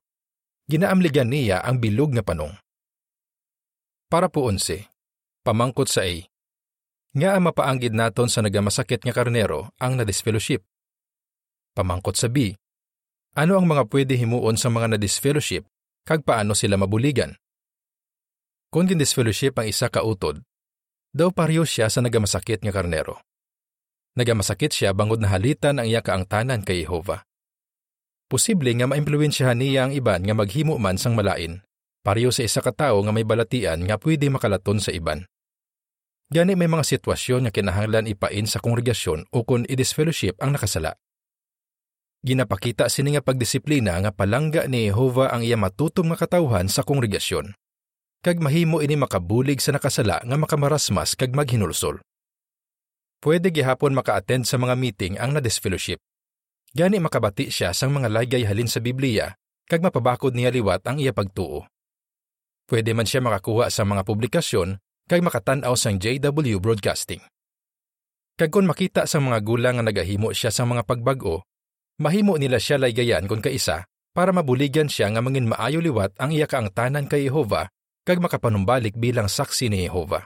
ginaamligan 0.71 1.31
niya 1.31 1.62
ang 1.62 1.83
bilog 1.83 2.14
nga 2.14 2.23
panong. 2.26 2.54
Para 4.12 4.28
po 4.28 4.45
unsi, 4.47 4.76
pamangkot 5.42 5.88
sa 5.88 6.04
A. 6.04 6.21
Nga 7.12 7.28
ang 7.37 7.42
mapaanggid 7.49 7.97
naton 7.97 8.28
sa 8.28 8.45
nagamasakit 8.45 9.04
nga 9.04 9.12
karnero 9.12 9.73
ang 9.81 9.97
na-disfellowship. 9.97 10.64
Pamangkot 11.73 12.16
sa 12.16 12.28
B. 12.28 12.57
Ano 13.33 13.57
ang 13.57 13.64
mga 13.64 13.88
pwede 13.88 14.16
himuon 14.16 14.61
sa 14.61 14.69
mga 14.69 14.97
na-disfellowship 14.97 15.64
kag 16.04 16.25
paano 16.25 16.52
sila 16.52 16.76
mabuligan? 16.76 17.37
Kung 18.73 18.88
gindisfellowship 18.88 19.57
ang 19.61 19.69
isa 19.69 19.88
ka 19.92 20.04
utod, 20.04 20.40
daw 21.12 21.28
pareho 21.28 21.64
siya 21.64 21.92
sa 21.92 22.00
nagamasakit 22.00 22.64
nga 22.64 22.73
karnero. 22.73 23.21
Nagamasakit 24.16 24.73
siya 24.73 24.92
bangod 24.92 25.21
na 25.21 25.33
halitan 25.33 25.81
ang 25.81 25.88
iya 25.88 26.04
kaangtanan 26.04 26.64
kay 26.64 26.85
Jehova. 26.85 27.25
Posible 28.32 28.72
nga 28.72 28.88
maimpluwensyahan 28.88 29.60
niya 29.60 29.84
ang 29.84 29.92
iban 29.92 30.24
nga 30.24 30.32
maghimo 30.32 30.80
man 30.80 30.96
sang 30.96 31.12
malain, 31.12 31.60
pareho 32.00 32.32
sa 32.32 32.40
isa 32.40 32.64
ka 32.64 32.72
tawo 32.72 33.04
nga 33.04 33.12
may 33.12 33.28
balatian 33.28 33.84
nga 33.84 34.00
pwede 34.00 34.32
makalaton 34.32 34.80
sa 34.80 34.88
iban. 34.88 35.28
Gani 36.32 36.56
may 36.56 36.64
mga 36.64 36.80
sitwasyon 36.80 37.44
nga 37.44 37.52
kinahanglan 37.52 38.08
ipain 38.08 38.48
sa 38.48 38.56
kongregasyon 38.64 39.28
o 39.36 39.44
kung 39.44 39.68
i-disfellowship 39.68 40.40
ang 40.40 40.56
nakasala. 40.56 40.96
Ginapakita 42.24 42.88
sini 42.88 43.12
nga 43.12 43.20
pagdisiplina 43.20 44.00
nga 44.00 44.16
palangga 44.16 44.64
ni 44.64 44.88
Jehova 44.88 45.28
ang 45.28 45.44
iya 45.44 45.60
matutom 45.60 46.08
nga 46.08 46.24
katawhan 46.24 46.72
sa 46.72 46.88
kongregasyon. 46.88 47.52
Kag 48.24 48.40
mahimo 48.40 48.80
ini 48.80 48.96
makabulig 48.96 49.60
sa 49.60 49.76
nakasala 49.76 50.24
nga 50.24 50.36
makamarasmas 50.40 51.20
kag 51.20 51.36
maghinulsol. 51.36 52.00
Pwede 53.20 53.52
gihapon 53.52 53.92
maka-attend 53.92 54.48
sa 54.48 54.56
mga 54.56 54.72
meeting 54.72 55.20
ang 55.20 55.36
na-disfellowship. 55.36 56.00
Gani 56.73 57.05
makabati 57.05 57.52
siya 57.52 57.76
sang 57.76 57.93
mga 57.93 58.09
laygay 58.09 58.49
halin 58.49 58.64
sa 58.64 58.81
Biblia 58.81 59.37
kag 59.69 59.85
mapabakod 59.85 60.33
niya 60.33 60.49
liwat 60.49 60.81
ang 60.88 60.97
iya 60.97 61.12
pagtuo. 61.12 61.69
Pwede 62.64 62.97
man 62.97 63.05
siya 63.05 63.21
makakuha 63.21 63.69
sa 63.69 63.85
mga 63.85 64.09
publikasyon 64.09 64.81
kag 65.05 65.21
makatan-aw 65.21 65.76
sang 65.76 66.00
JW 66.00 66.57
Broadcasting. 66.64 67.21
Kag 68.41 68.49
kung 68.49 68.64
makita 68.64 69.05
sa 69.05 69.21
mga 69.21 69.45
gulang 69.45 69.76
nga 69.76 69.85
nagahimo 69.85 70.33
siya 70.33 70.49
sa 70.49 70.64
mga 70.64 70.88
pagbag-o, 70.88 71.45
mahimo 72.00 72.41
nila 72.41 72.57
siya 72.57 72.81
laygayan 72.81 73.29
kung 73.29 73.45
kaisa 73.45 73.85
para 74.17 74.33
mabuligan 74.33 74.88
siya 74.88 75.12
nga 75.12 75.21
mangin 75.21 75.52
maayo 75.52 75.85
liwat 75.85 76.17
ang 76.17 76.33
iya 76.33 76.49
kaangtanan 76.49 77.05
kay 77.05 77.29
Jehova 77.29 77.69
kag 78.09 78.17
makapanumbalik 78.17 78.97
bilang 78.97 79.29
saksi 79.29 79.69
ni 79.69 79.85
Jehova. 79.85 80.25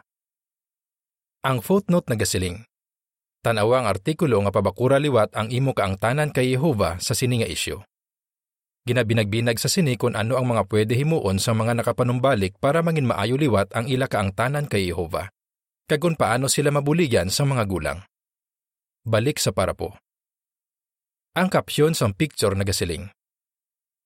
Ang 1.43 1.59
footnote 1.59 2.07
nagasiling. 2.07 2.63
Tanawa 2.63 2.76
ang 3.55 3.87
artikulo 3.87 4.43
nga 4.43 4.51
pabakura 4.51 4.99
liwat 4.99 5.31
ang 5.39 5.55
imo 5.55 5.71
kaangtanan 5.71 6.35
kay 6.35 6.57
Jehova 6.57 6.99
sa 6.99 7.15
sini 7.15 7.45
nga 7.45 7.49
isyu. 7.49 7.79
Ginabinagbinag 8.87 9.59
sa 9.59 9.67
sini 9.67 9.99
kung 9.99 10.15
ano 10.15 10.39
ang 10.39 10.47
mga 10.47 10.67
pwede 10.71 10.95
himuon 10.95 11.43
sa 11.43 11.55
mga 11.55 11.79
nakapanumbalik 11.83 12.59
para 12.63 12.87
mangin 12.87 13.07
maayo 13.07 13.35
liwat 13.35 13.75
ang 13.75 13.91
ila 13.91 14.07
kaangtanan 14.07 14.71
kay 14.71 14.91
Jehova. 14.91 15.27
Kag 15.87 16.03
kung 16.03 16.15
paano 16.19 16.47
sila 16.47 16.71
mabuligan 16.71 17.31
sa 17.31 17.43
mga 17.47 17.67
gulang. 17.67 17.99
Balik 19.07 19.39
sa 19.39 19.55
parapo. 19.55 19.95
Ang 21.35 21.51
kapsyon 21.51 21.95
sa 21.95 22.11
picture 22.11 22.55
nagasiling. 22.55 23.11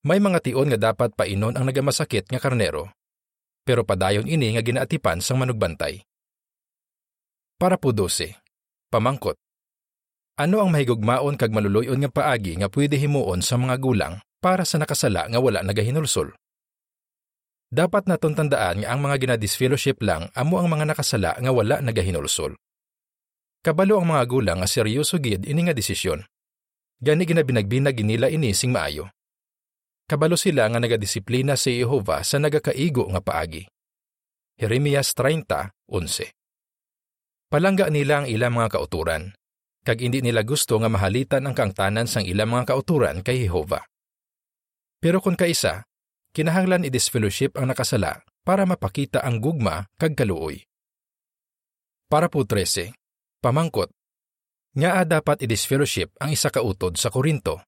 May 0.05 0.17
mga 0.17 0.45
tion 0.45 0.69
nga 0.73 0.81
dapat 0.81 1.13
painon 1.13 1.61
ang 1.61 1.69
nagamasakit 1.69 2.29
nga 2.33 2.41
karnero. 2.41 2.89
Pero 3.69 3.85
padayon 3.85 4.25
ini 4.25 4.57
nga 4.57 4.65
ginaatipan 4.65 5.21
sang 5.21 5.45
manugbantay. 5.45 6.01
Para 7.61 7.77
po 7.77 7.93
12. 7.93 8.50
Pamangkot. 8.91 9.39
Ano 10.35 10.59
ang 10.59 10.75
mahigugmaon 10.75 11.39
kag 11.39 11.55
maluluyon 11.55 12.03
nga 12.03 12.11
paagi 12.11 12.59
nga 12.59 12.67
pwede 12.67 12.99
himuon 12.99 13.39
sa 13.39 13.55
mga 13.55 13.79
gulang 13.79 14.19
para 14.43 14.67
sa 14.67 14.83
nakasala 14.83 15.31
nga 15.31 15.39
wala 15.39 15.63
nagahinulsol. 15.63 16.35
Dapat 17.71 18.11
naton 18.11 18.35
tandaan 18.35 18.83
nga 18.83 18.91
ang 18.91 18.99
mga 18.99 19.23
ginadisfellowship 19.23 20.03
lang 20.03 20.27
amo 20.35 20.59
ang 20.59 20.67
mga 20.67 20.91
nakasala 20.91 21.39
nga 21.39 21.53
wala 21.55 21.79
nagahinulsol. 21.79 22.59
Kabalo 23.63 24.03
ang 24.03 24.11
mga 24.11 24.27
gulang 24.27 24.59
nga 24.59 24.67
seryoso 24.67 25.23
gid 25.23 25.47
ini 25.47 25.71
nga 25.71 25.77
desisyon. 25.77 26.27
Gani 26.99 27.23
ginabinagbinag 27.23 27.95
ginila 27.95 28.27
ini 28.27 28.51
sing 28.59 28.75
maayo. 28.75 29.07
Kabalo 30.11 30.35
sila 30.35 30.67
nga 30.67 30.83
nagadisiplina 30.83 31.55
si 31.55 31.79
Jehova 31.79 32.27
sa 32.27 32.43
nagakaigo 32.43 33.07
nga 33.15 33.23
paagi. 33.23 33.71
Jeremias 34.59 35.15
30:11. 35.15 36.40
Palangga 37.51 37.91
nila 37.91 38.23
ang 38.23 38.27
ilang 38.31 38.55
mga 38.55 38.79
kauturan, 38.79 39.35
kag 39.83 39.99
hindi 39.99 40.23
nila 40.23 40.47
gusto 40.47 40.79
nga 40.79 40.87
mahalitan 40.87 41.51
ang 41.51 41.55
kaangtanan 41.59 42.07
sang 42.07 42.23
ilang 42.23 42.47
mga 42.47 42.71
kauturan 42.71 43.27
kay 43.27 43.43
Jehova. 43.43 43.83
Pero 45.03 45.19
kung 45.19 45.35
kaisa, 45.35 45.83
kinahanglan 46.31 46.87
i-disfellowship 46.87 47.59
ang 47.59 47.75
nakasala 47.75 48.23
para 48.47 48.63
mapakita 48.63 49.27
ang 49.27 49.43
gugma 49.43 49.83
kag 49.99 50.15
kaluoy. 50.15 50.63
Para 52.07 52.31
po 52.31 52.47
13, 52.47 52.95
pamangkot. 53.43 53.91
Nga 54.79 55.19
dapat 55.19 55.43
i-disfellowship 55.43 56.15
ang 56.23 56.31
isa 56.31 56.55
ka 56.55 56.63
utod 56.63 57.03
sa 57.03 57.11
Korinto. 57.11 57.67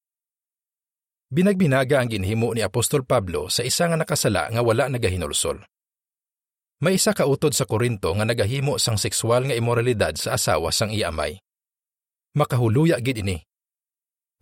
Binagbinaga 1.26 1.98
ang 1.98 2.06
ginhimo 2.06 2.54
ni 2.54 2.62
Apostol 2.62 3.02
Pablo 3.02 3.50
sa 3.50 3.66
isa 3.66 3.90
nga 3.90 3.98
nakasala 3.98 4.46
nga 4.46 4.62
wala 4.62 4.86
nagahinulsol. 4.86 5.58
May 6.82 6.98
isa 6.98 7.14
ka 7.14 7.30
utod 7.30 7.54
sa 7.54 7.62
Korinto 7.62 8.10
nga 8.10 8.26
nagahimo 8.26 8.74
sang 8.74 8.98
sexual 8.98 9.46
nga 9.46 9.54
imoralidad 9.54 10.18
sa 10.18 10.34
asawa 10.34 10.74
sang 10.74 10.90
iamay. 10.90 11.38
Makahuluya 12.34 12.98
gid 12.98 13.22
ini. 13.22 13.38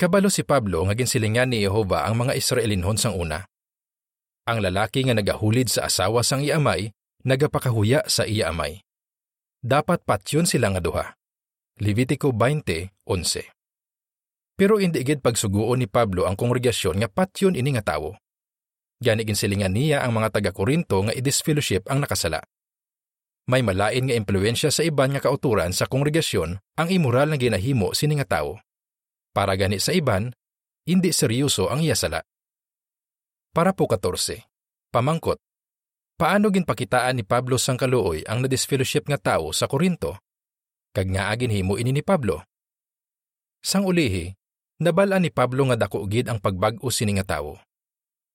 Kabalo 0.00 0.32
si 0.32 0.40
Pablo 0.40 0.80
nga 0.88 0.96
ginsilingan 0.96 1.52
ni 1.52 1.60
Jehova 1.60 2.08
ang 2.08 2.16
mga 2.16 2.32
Israelinhon 2.40 2.96
sang 2.96 3.20
una. 3.20 3.44
Ang 4.48 4.64
lalaki 4.64 5.04
nga 5.04 5.12
nagahulid 5.12 5.68
sa 5.68 5.84
asawa 5.84 6.24
sang 6.24 6.40
iamay, 6.40 6.88
nagapakahuya 7.28 8.08
sa 8.08 8.24
iamay. 8.24 8.80
Dapat 9.60 10.08
patyon 10.08 10.48
sila 10.48 10.72
nga 10.72 10.80
duha. 10.80 11.12
Levitico 11.84 12.32
20:11. 12.32 13.52
Pero 14.56 14.80
hindi 14.80 15.04
gid 15.04 15.20
pagsuguon 15.20 15.84
ni 15.84 15.88
Pablo 15.92 16.24
ang 16.24 16.40
kongregasyon 16.40 17.04
nga 17.04 17.08
patyon 17.12 17.52
ini 17.52 17.76
nga 17.76 17.84
tawo. 17.96 18.16
Gani 19.00 19.24
ginsilingan 19.24 19.72
niya 19.72 20.04
ang 20.04 20.12
mga 20.12 20.28
taga-Korinto 20.36 21.00
nga 21.08 21.16
i-disfellowship 21.16 21.88
ang 21.88 22.04
nakasala. 22.04 22.44
May 23.48 23.64
malain 23.64 24.04
nga 24.04 24.14
impluensya 24.14 24.68
sa 24.68 24.84
iban 24.84 25.16
nga 25.16 25.24
kauturan 25.24 25.72
sa 25.72 25.88
kongregasyon 25.88 26.60
ang 26.76 26.88
immoral 26.92 27.32
nga 27.32 27.40
ginahimo 27.40 27.96
sini 27.96 28.20
nga 28.20 28.38
tawo 28.38 28.60
para 29.30 29.54
gani 29.54 29.78
sa 29.78 29.94
iban, 29.94 30.34
hindi 30.90 31.14
seryoso 31.14 31.70
ang 31.70 31.86
iyasala. 31.86 32.26
Para 33.54 33.70
po 33.70 33.86
14. 33.86 34.42
Pamangkot. 34.90 35.38
Paano 36.18 36.50
ginpakitaan 36.50 37.16
ni 37.16 37.24
Pablo 37.24 37.56
sang 37.56 37.78
kaluoy 37.80 38.26
ang 38.26 38.44
na-disfellowship 38.44 39.08
nga 39.08 39.16
tao 39.16 39.54
sa 39.54 39.70
Korinto? 39.70 40.20
Kag 40.90 41.08
nga 41.14 41.30
agin 41.30 41.54
himo 41.54 41.78
ini 41.78 41.94
ni 41.94 42.02
Pablo. 42.02 42.42
Sang 43.62 43.86
ulihi, 43.86 44.34
nabalaan 44.82 45.24
ni 45.24 45.30
Pablo 45.30 45.70
nga 45.70 45.78
dako 45.78 46.04
gid 46.10 46.26
ang 46.26 46.42
pagbag-o 46.42 46.90
sini 46.90 47.16
nga 47.16 47.38
tawo. 47.38 47.56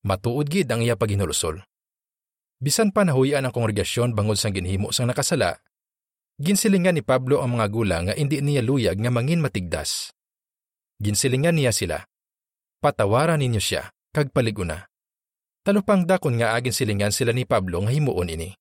Matuod 0.06 0.46
gid 0.46 0.70
ang 0.70 0.86
iya 0.86 0.94
paghinulsol. 0.94 1.66
Bisan 2.62 2.94
pa 2.94 3.02
nahuyan 3.02 3.42
ang 3.42 3.50
kongregasyon 3.50 4.14
bangod 4.14 4.38
sang 4.38 4.54
ginhimo 4.54 4.94
sang 4.94 5.10
nakasala, 5.10 5.58
ginsilingan 6.38 6.94
ni 6.94 7.02
Pablo 7.02 7.42
ang 7.42 7.58
mga 7.58 7.66
gulang 7.68 8.02
nga 8.06 8.14
hindi 8.14 8.38
niya 8.38 8.62
luyag 8.62 9.02
nga 9.02 9.10
mangin 9.10 9.42
matigdas. 9.42 10.14
Ginsilingan 11.02 11.58
niya 11.58 11.74
sila. 11.74 12.06
Patawaran 12.78 13.42
ninyo 13.42 13.58
siya, 13.58 13.90
kag 14.14 14.30
paliguna. 14.30 14.86
Talupang 15.66 16.06
dakon 16.06 16.38
nga 16.38 16.54
agin 16.54 16.70
silingan 16.70 17.10
sila 17.10 17.34
ni 17.34 17.42
Pablo 17.42 17.82
nga 17.82 17.90
himuon 17.90 18.30
ini. 18.30 18.54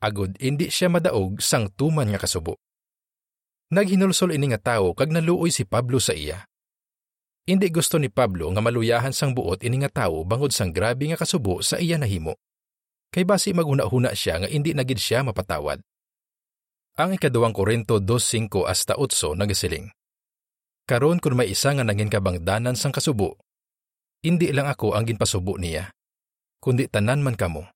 Agod 0.00 0.40
indi 0.40 0.72
siya 0.72 0.88
madaog 0.88 1.44
sang 1.44 1.68
tuman 1.76 2.08
nga 2.08 2.16
kasubo. 2.16 2.56
Naghinulsol 3.70 4.34
ini 4.34 4.50
nga 4.50 4.74
tao 4.74 4.96
kag 4.96 5.12
naluoy 5.12 5.52
si 5.52 5.68
Pablo 5.68 6.00
sa 6.02 6.16
iya. 6.16 6.49
Indi 7.50 7.66
gusto 7.74 7.98
ni 7.98 8.06
Pablo 8.06 8.46
nga 8.54 8.62
maluyahan 8.62 9.10
sang 9.10 9.34
buot 9.34 9.66
ini 9.66 9.82
nga 9.82 10.06
tao 10.06 10.22
bangod 10.22 10.54
sang 10.54 10.70
grabe 10.70 11.10
nga 11.10 11.18
kasubo 11.18 11.58
sa 11.66 11.82
iya 11.82 11.98
nahimo. 11.98 12.38
Kay 13.10 13.26
basi 13.26 13.50
maguna-huna 13.50 14.14
siya 14.14 14.38
nga 14.38 14.46
indi 14.46 14.70
nagid 14.70 15.02
siya 15.02 15.26
mapatawad. 15.26 15.82
Ang 16.94 17.18
ikaduwang 17.18 17.50
Korinto 17.50 17.98
2.5 17.98 18.70
hasta 18.70 18.94
8 18.94 19.34
nagasiling. 19.34 19.90
Karon 20.86 21.18
kung 21.18 21.34
may 21.34 21.50
isa 21.50 21.74
nga 21.74 21.82
nangin 21.82 22.06
kabangdanan 22.06 22.78
sang 22.78 22.94
kasubo, 22.94 23.34
hindi 24.22 24.54
lang 24.54 24.70
ako 24.70 24.94
ang 24.94 25.10
ginpasubo 25.10 25.58
niya, 25.58 25.90
kundi 26.62 26.86
tanan 26.86 27.24
man 27.24 27.34
kamo. 27.34 27.66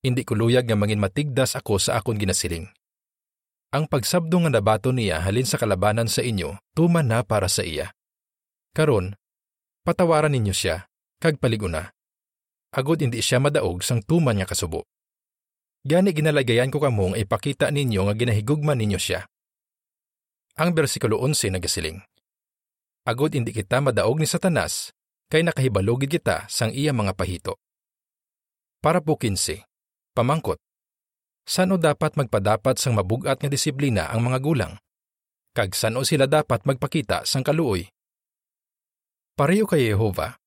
Hindi 0.00 0.24
ko 0.24 0.40
luyag 0.40 0.72
nga 0.72 0.78
mangin 0.78 1.02
matigdas 1.02 1.52
ako 1.52 1.76
sa 1.76 2.00
akon 2.00 2.16
ginasiling. 2.16 2.70
Ang 3.76 3.92
pagsabdo 3.92 4.40
nga 4.46 4.50
nabato 4.56 4.88
niya 4.88 5.20
halin 5.20 5.44
sa 5.44 5.60
kalabanan 5.60 6.08
sa 6.08 6.24
inyo, 6.24 6.56
tuman 6.72 7.12
na 7.12 7.20
para 7.26 7.50
sa 7.50 7.60
iya. 7.60 7.95
Karon, 8.76 9.16
patawaran 9.88 10.36
ninyo 10.36 10.52
siya, 10.52 10.84
kag 11.16 11.40
paliguna. 11.40 11.96
Agod 12.76 13.00
hindi 13.00 13.24
siya 13.24 13.40
madaog 13.40 13.80
sang 13.80 14.04
tuman 14.04 14.36
nga 14.36 14.44
kasubo. 14.44 14.84
Gani 15.80 16.12
ginalagayan 16.12 16.68
ko 16.68 16.84
kamong 16.84 17.16
ipakita 17.16 17.72
ninyo 17.72 18.04
nga 18.04 18.12
ginahigugman 18.12 18.76
ninyo 18.76 19.00
siya. 19.00 19.24
Ang 20.60 20.76
bersikulo 20.76 21.24
11 21.24 21.56
nagasiling. 21.56 22.04
Agod 23.08 23.32
hindi 23.32 23.56
kita 23.56 23.80
madaog 23.80 24.20
ni 24.20 24.28
Satanas, 24.28 24.92
kay 25.32 25.40
nakahibalugid 25.40 26.12
kita 26.12 26.44
sang 26.52 26.68
iya 26.68 26.92
mga 26.92 27.16
pahito. 27.16 27.56
Para 28.84 29.00
po 29.00 29.16
15. 29.16 29.64
Pamangkot. 30.12 30.60
Sano 31.48 31.80
dapat 31.80 32.12
magpadapat 32.20 32.76
sang 32.76 32.92
mabugat 32.92 33.40
nga 33.40 33.48
disiplina 33.48 34.12
ang 34.12 34.20
mga 34.20 34.36
gulang? 34.44 34.76
Kag 35.56 35.72
sano 35.72 36.04
sila 36.04 36.28
dapat 36.28 36.68
magpakita 36.68 37.24
sang 37.24 37.40
kaluoy? 37.40 37.88
Pareho 39.36 39.68
kay 39.68 39.92
Jehova, 39.92 40.40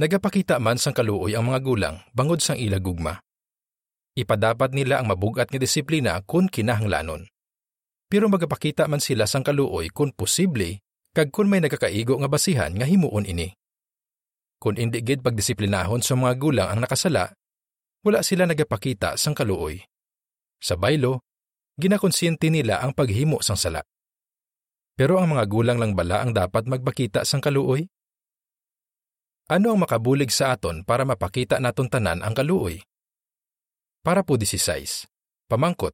nagapakita 0.00 0.56
man 0.56 0.80
sang 0.80 0.96
kaluoy 0.96 1.36
ang 1.36 1.52
mga 1.52 1.60
gulang 1.60 1.96
bangod 2.16 2.40
sang 2.40 2.56
ila 2.56 2.80
gugma 2.80 3.20
ipadapat 4.20 4.74
nila 4.74 5.00
ang 5.00 5.08
mabugat 5.08 5.48
nga 5.48 5.60
disiplina 5.60 6.20
kung 6.26 6.50
kinahanglanon. 6.50 7.30
Pero 8.10 8.26
magapakita 8.26 8.90
man 8.90 8.98
sila 8.98 9.24
sang 9.30 9.46
kaluoy 9.46 9.88
kung 9.88 10.10
posible 10.10 10.82
kag 11.14 11.30
kung 11.30 11.46
may 11.46 11.62
nagakaigo 11.62 12.18
nga 12.18 12.30
basihan 12.30 12.74
nga 12.74 12.86
himuon 12.86 13.26
ini. 13.26 13.54
Kung 14.60 14.76
indi 14.76 15.00
gid 15.00 15.24
pagdisiplinahon 15.24 16.04
sa 16.04 16.18
mga 16.18 16.34
gulang 16.36 16.68
ang 16.68 16.84
nakasala, 16.84 17.32
wala 18.04 18.20
sila 18.20 18.44
nagapakita 18.44 19.16
sang 19.16 19.32
kaluoy. 19.32 19.80
Sa 20.60 20.76
baylo, 20.76 21.24
ginakonsiyente 21.80 22.52
nila 22.52 22.84
ang 22.84 22.92
paghimo 22.92 23.40
sang 23.40 23.56
sala. 23.56 23.80
Pero 24.98 25.16
ang 25.16 25.32
mga 25.32 25.48
gulang 25.48 25.78
lang 25.80 25.96
bala 25.96 26.20
ang 26.20 26.36
dapat 26.36 26.68
magbakita 26.68 27.24
sang 27.24 27.40
kaluoy? 27.40 27.88
Ano 29.50 29.74
ang 29.74 29.82
makabulig 29.82 30.30
sa 30.30 30.54
aton 30.54 30.86
para 30.86 31.02
mapakita 31.02 31.58
naton 31.58 31.90
tanan 31.90 32.22
ang 32.22 32.38
kaluoy? 32.38 32.86
Para 34.06 34.22
po 34.22 34.38
16. 34.38 35.10
Pamangkot. 35.50 35.90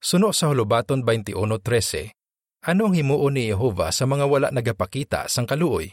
Suno 0.00 0.32
sa 0.32 0.48
Hulubaton 0.48 1.04
21.13, 1.04 2.16
ano 2.64 2.88
ang 2.88 2.96
himuon 2.96 3.36
ni 3.36 3.52
Jehova 3.52 3.92
sa 3.92 4.08
mga 4.08 4.24
wala 4.24 4.48
nagapakita 4.48 5.28
sang 5.28 5.44
kaluoy? 5.44 5.92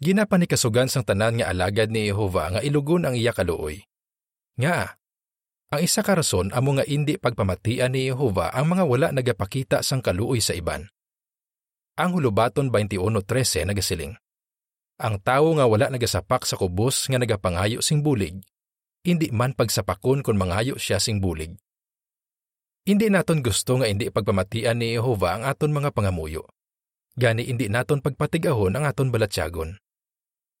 Ginapanikasugan 0.00 0.88
sang 0.88 1.04
tanan 1.04 1.36
nga 1.36 1.52
alagad 1.52 1.92
ni 1.92 2.08
Jehova 2.08 2.56
nga 2.56 2.60
ilugon 2.64 3.04
ang 3.04 3.12
iya 3.12 3.36
kaluoy. 3.36 3.84
Nga, 4.56 4.96
ang 5.68 5.80
isa 5.84 6.00
ka 6.00 6.16
rason 6.16 6.48
amo 6.56 6.80
nga 6.80 6.88
indi 6.88 7.20
pagpamatian 7.20 7.92
ni 7.92 8.08
Jehova 8.08 8.56
ang 8.56 8.72
mga 8.72 8.88
wala 8.88 9.08
nagapakita 9.12 9.84
sang 9.84 10.00
kaluoy 10.00 10.40
sa 10.40 10.56
iban. 10.56 10.88
Ang 12.00 12.16
Hulubaton 12.16 12.72
21.13 12.72 13.68
nagasiling. 13.68 14.21
Ang 15.00 15.20
tawo 15.22 15.56
nga 15.56 15.64
wala 15.64 15.88
nagasapak 15.88 16.44
sa 16.44 16.58
kubos 16.60 17.08
nga 17.08 17.16
nagapangayo 17.16 17.80
sing 17.80 18.04
bulig, 18.04 18.42
hindi 19.02 19.32
man 19.34 19.56
pagsapakon 19.56 20.22
kung 20.22 20.38
mangayo 20.38 20.78
siya 20.78 21.02
sing 21.02 21.18
bulig. 21.18 21.58
Hindi 22.82 23.10
naton 23.10 23.42
gusto 23.42 23.78
nga 23.78 23.86
hindi 23.86 24.10
pagpamatian 24.10 24.78
ni 24.78 24.98
Jehova 24.98 25.38
ang 25.38 25.42
aton 25.46 25.70
mga 25.70 25.94
pangamuyo. 25.94 26.50
Gani 27.14 27.46
hindi 27.46 27.70
naton 27.70 28.02
pagpatigahon 28.02 28.74
ang 28.74 28.84
aton 28.86 29.14
balatyagon. 29.14 29.78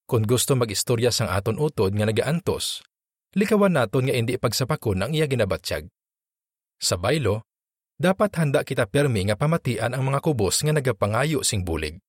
Kung 0.06 0.22
gusto 0.26 0.54
magistorya 0.54 1.10
sang 1.10 1.30
aton 1.30 1.58
utod 1.58 1.94
nga 1.94 2.06
nagaantos, 2.06 2.82
likawan 3.34 3.74
naton 3.74 4.06
nga 4.06 4.14
hindi 4.14 4.38
pagsapakon 4.38 5.02
ang 5.02 5.10
iya 5.14 5.26
ginabatsyag. 5.26 5.90
Sa 6.82 6.98
baylo, 6.98 7.46
dapat 7.98 8.34
handa 8.38 8.66
kita 8.66 8.90
permi 8.90 9.26
nga 9.30 9.38
pamatian 9.38 9.94
ang 9.94 10.02
mga 10.02 10.18
kubos 10.18 10.62
nga 10.66 10.74
nagapangayo 10.74 11.46
sing 11.46 11.62
bulig. 11.62 12.02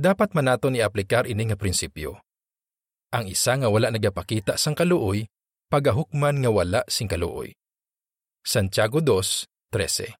Dapat 0.00 0.32
man 0.32 0.48
naton 0.48 0.80
iaplikar 0.80 1.28
ini 1.28 1.52
nga 1.52 1.60
prinsipyo. 1.60 2.16
Ang 3.12 3.28
isa 3.28 3.52
nga 3.60 3.68
wala 3.68 3.92
nagapakita 3.92 4.56
sang 4.56 4.72
kaluoy 4.72 5.28
pagahukman 5.68 6.40
nga 6.40 6.48
wala 6.48 6.80
sing 6.88 7.04
kaluoy. 7.04 7.52
Santiago 8.40 9.04
2:13. 9.04 10.16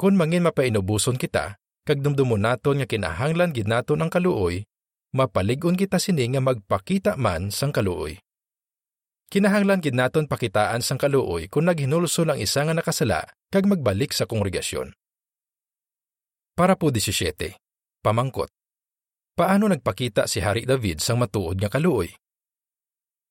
Kung 0.00 0.16
mangin 0.16 0.48
mapainubuson 0.48 1.20
kita, 1.20 1.60
kag 1.84 2.00
dumdumon 2.00 2.40
naton 2.40 2.80
nga 2.80 2.88
kinahanglan 2.88 3.52
gid 3.52 3.68
naton 3.68 4.00
ang 4.00 4.08
kaluoy, 4.08 4.64
mapaligon 5.12 5.76
kita 5.76 6.00
sini 6.00 6.32
nga 6.32 6.40
magpakita 6.40 7.20
man 7.20 7.52
sang 7.52 7.76
kaluoy. 7.76 8.24
Kinahanglan 9.28 9.84
gid 9.84 9.92
naton 9.92 10.24
pakitaan 10.24 10.80
sang 10.80 10.96
kaluoy 10.96 11.44
kung 11.52 11.68
naghinulsol 11.68 12.32
ang 12.32 12.40
isa 12.40 12.64
nga 12.64 12.72
nakasala 12.72 13.28
kag 13.52 13.68
magbalik 13.68 14.16
sa 14.16 14.24
kongregasyon. 14.24 14.96
Para 16.56 16.72
po 16.72 16.88
17. 16.88 17.52
Pamangkot. 18.00 18.61
Paano 19.32 19.64
nagpakita 19.64 20.28
si 20.28 20.44
Hari 20.44 20.68
David 20.68 21.00
sang 21.00 21.16
matuod 21.16 21.56
nga 21.56 21.72
kaluoy? 21.72 22.12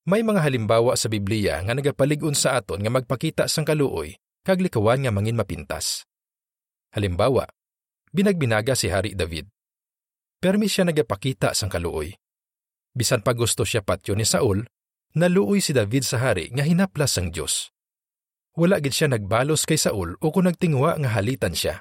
May 0.02 0.26
mga 0.26 0.42
halimbawa 0.42 0.98
sa 0.98 1.06
Biblia 1.06 1.62
nga 1.62 1.78
nagapalig-on 1.78 2.34
sa 2.34 2.58
aton 2.58 2.82
nga 2.82 2.90
magpakita 2.90 3.46
sang 3.46 3.62
kaluoy 3.62 4.18
kag 4.42 4.58
likawan 4.58 5.06
nga 5.06 5.14
mangin 5.14 5.38
mapintas. 5.38 6.02
Halimbawa, 6.90 7.46
binagbinaga 8.10 8.74
si 8.74 8.90
Hari 8.90 9.14
David. 9.14 9.46
Permi 10.42 10.66
siya 10.66 10.90
nagapakita 10.90 11.54
sang 11.54 11.70
kaluoy. 11.70 12.10
Bisan 12.90 13.22
pa 13.22 13.30
gusto 13.30 13.62
siya 13.62 13.86
patyo 13.86 14.18
ni 14.18 14.26
Saul, 14.26 14.66
naluoy 15.14 15.62
si 15.62 15.70
David 15.70 16.02
sa 16.02 16.18
hari 16.18 16.50
nga 16.50 16.66
hinaplas 16.66 17.14
sang 17.14 17.30
Dios. 17.30 17.70
Wala 18.58 18.82
gid 18.82 18.90
siya 18.90 19.06
nagbalos 19.06 19.62
kay 19.70 19.78
Saul 19.78 20.18
o 20.18 20.34
kung 20.34 20.50
nagtingwa 20.50 20.98
nga 20.98 21.14
halitan 21.14 21.54
siya. 21.54 21.78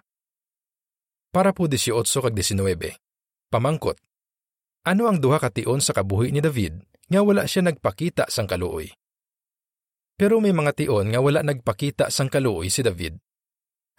Para 1.34 1.58
po 1.58 1.66
18 1.66 2.06
kag 2.06 2.38
19. 2.38 3.02
Pamangkot. 3.50 4.11
Ano 4.82 5.06
ang 5.06 5.22
duha 5.22 5.38
ka 5.38 5.54
tion 5.54 5.78
sa 5.78 5.94
kabuhi 5.94 6.34
ni 6.34 6.42
David 6.42 6.82
nga 7.06 7.22
wala 7.22 7.46
siya 7.46 7.62
nagpakita 7.62 8.34
sang 8.34 8.50
kaluoy. 8.50 8.90
Pero 10.18 10.42
may 10.42 10.58
mga 10.58 10.74
tion 10.74 11.14
nga 11.14 11.22
wala 11.22 11.46
nagpakita 11.46 12.10
sang 12.10 12.34
kaluoy 12.34 12.74
si 12.74 12.82
David. 12.82 13.22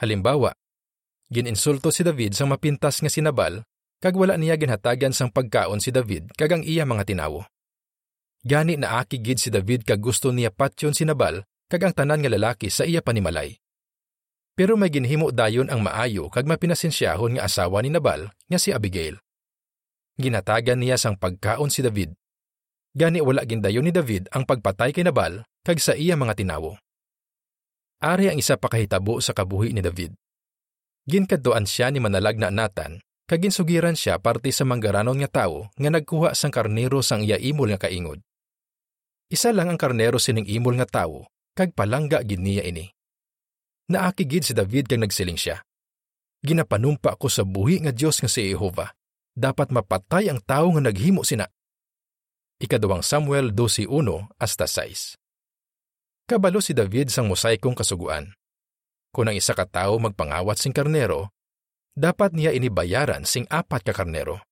Halimbawa, 0.02 0.50
gininsulto 1.30 1.94
si 1.94 2.02
David 2.02 2.34
sang 2.34 2.50
mapintas 2.50 2.98
nga 2.98 3.06
sinabal 3.06 3.62
kag 4.02 4.18
wala 4.18 4.34
niya 4.34 4.58
ginhatagan 4.58 5.14
sang 5.14 5.30
pagkaon 5.30 5.78
si 5.78 5.94
David 5.94 6.34
kag 6.34 6.50
ang 6.50 6.66
iya 6.66 6.82
mga 6.82 7.14
tinawo. 7.14 7.46
Gani 8.42 8.74
na 8.74 8.98
akigid 8.98 9.38
si 9.38 9.54
David 9.54 9.86
kag 9.86 10.02
gusto 10.02 10.34
niya 10.34 10.50
patyon 10.50 10.98
sinabal 10.98 11.46
kag 11.70 11.86
ang 11.86 11.94
tanan 11.94 12.26
nga 12.26 12.30
lalaki 12.34 12.74
sa 12.74 12.82
iya 12.82 12.98
panimalay. 12.98 13.54
Pero 14.58 14.74
may 14.74 14.90
ginhimo 14.90 15.30
dayon 15.30 15.70
ang 15.70 15.78
maayo 15.78 16.26
kag 16.26 16.50
mapinasensyahon 16.50 17.38
nga 17.38 17.46
asawa 17.46 17.86
ni 17.86 17.94
Nabal 17.94 18.34
nga 18.50 18.58
si 18.58 18.74
Abigail. 18.74 19.21
Ginatagan 20.20 20.80
niya 20.80 21.00
sang 21.00 21.16
pagkaon 21.16 21.72
si 21.72 21.80
David 21.80 22.12
Gani 22.92 23.24
wala 23.24 23.48
gindayon 23.48 23.88
ni 23.88 23.92
David 23.92 24.28
ang 24.36 24.44
pagpatay 24.44 24.92
kay 24.92 25.00
Nabal 25.08 25.48
kag 25.64 25.80
sa 25.80 25.96
iya 25.96 26.12
mga 26.12 26.36
tinawo. 26.36 26.76
Ari 28.04 28.28
ang 28.28 28.36
isa 28.36 28.60
pa 28.60 28.68
kahitabo 28.68 29.16
sa 29.24 29.32
kabuhi 29.32 29.72
ni 29.72 29.80
David. 29.80 30.12
Ginkadtoan 31.08 31.64
siya 31.64 31.88
ni 31.88 32.04
manalag 32.04 32.36
na 32.36 32.52
Nathan 32.52 33.00
kag 33.24 33.40
ginsugiran 33.40 33.96
siya 33.96 34.20
parte 34.20 34.52
sa 34.52 34.68
manggaranon 34.68 35.16
nga 35.24 35.40
tawo 35.40 35.72
nga 35.72 35.88
nagkuha 35.88 36.36
sang 36.36 36.52
karnero 36.52 37.00
sang 37.00 37.24
iya 37.24 37.40
imol 37.40 37.72
nga 37.72 37.88
kaingod. 37.88 38.20
Isa 39.32 39.56
lang 39.56 39.72
ang 39.72 39.80
karnero 39.80 40.20
sining 40.20 40.44
imol 40.44 40.76
nga 40.76 40.84
tawo 40.84 41.32
kag 41.56 41.72
palangga 41.72 42.20
gid 42.20 42.44
niya 42.44 42.68
ini. 42.68 42.92
Naaki 43.88 44.28
gid 44.28 44.44
si 44.44 44.52
David 44.52 44.92
kag 44.92 45.00
nagsiling 45.00 45.40
siya. 45.40 45.64
Ginapanumpa 46.44 47.16
ko 47.16 47.32
sa 47.32 47.40
buhi 47.40 47.80
nga 47.80 47.94
Dios 47.96 48.20
nga 48.20 48.28
si 48.28 48.52
Jehova. 48.52 48.92
Dapat 49.32 49.72
mapatay 49.72 50.28
ang 50.28 50.44
tawo 50.44 50.76
nga 50.76 50.92
naghimo 50.92 51.24
sina 51.24 51.48
Ikadawang 52.62 53.02
Samuel 53.02 53.50
12.1 53.50 53.90
hasta 54.38 54.70
6. 54.70 55.18
Kabalo 56.30 56.62
si 56.62 56.70
David 56.70 57.10
sang 57.10 57.26
mosaikong 57.26 57.74
kasuguan. 57.74 58.38
Kung 59.10 59.26
ang 59.26 59.34
isa 59.34 59.50
ka 59.50 59.66
tao 59.66 59.98
magpangawat 59.98 60.62
sing 60.62 60.70
karnero, 60.70 61.34
dapat 61.98 62.38
niya 62.38 62.54
inibayaran 62.54 63.26
sing 63.26 63.50
apat 63.50 63.82
ka 63.82 63.90
karnero. 63.90 64.46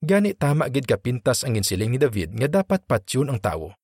Gani 0.00 0.32
tama 0.32 0.72
gid 0.72 0.88
kapintas 0.88 1.44
ang 1.44 1.60
ginsiling 1.60 1.92
ni 1.92 2.00
David 2.00 2.32
nga 2.32 2.48
dapat 2.48 2.88
patsyon 2.88 3.28
ang 3.28 3.44
tawo. 3.44 3.76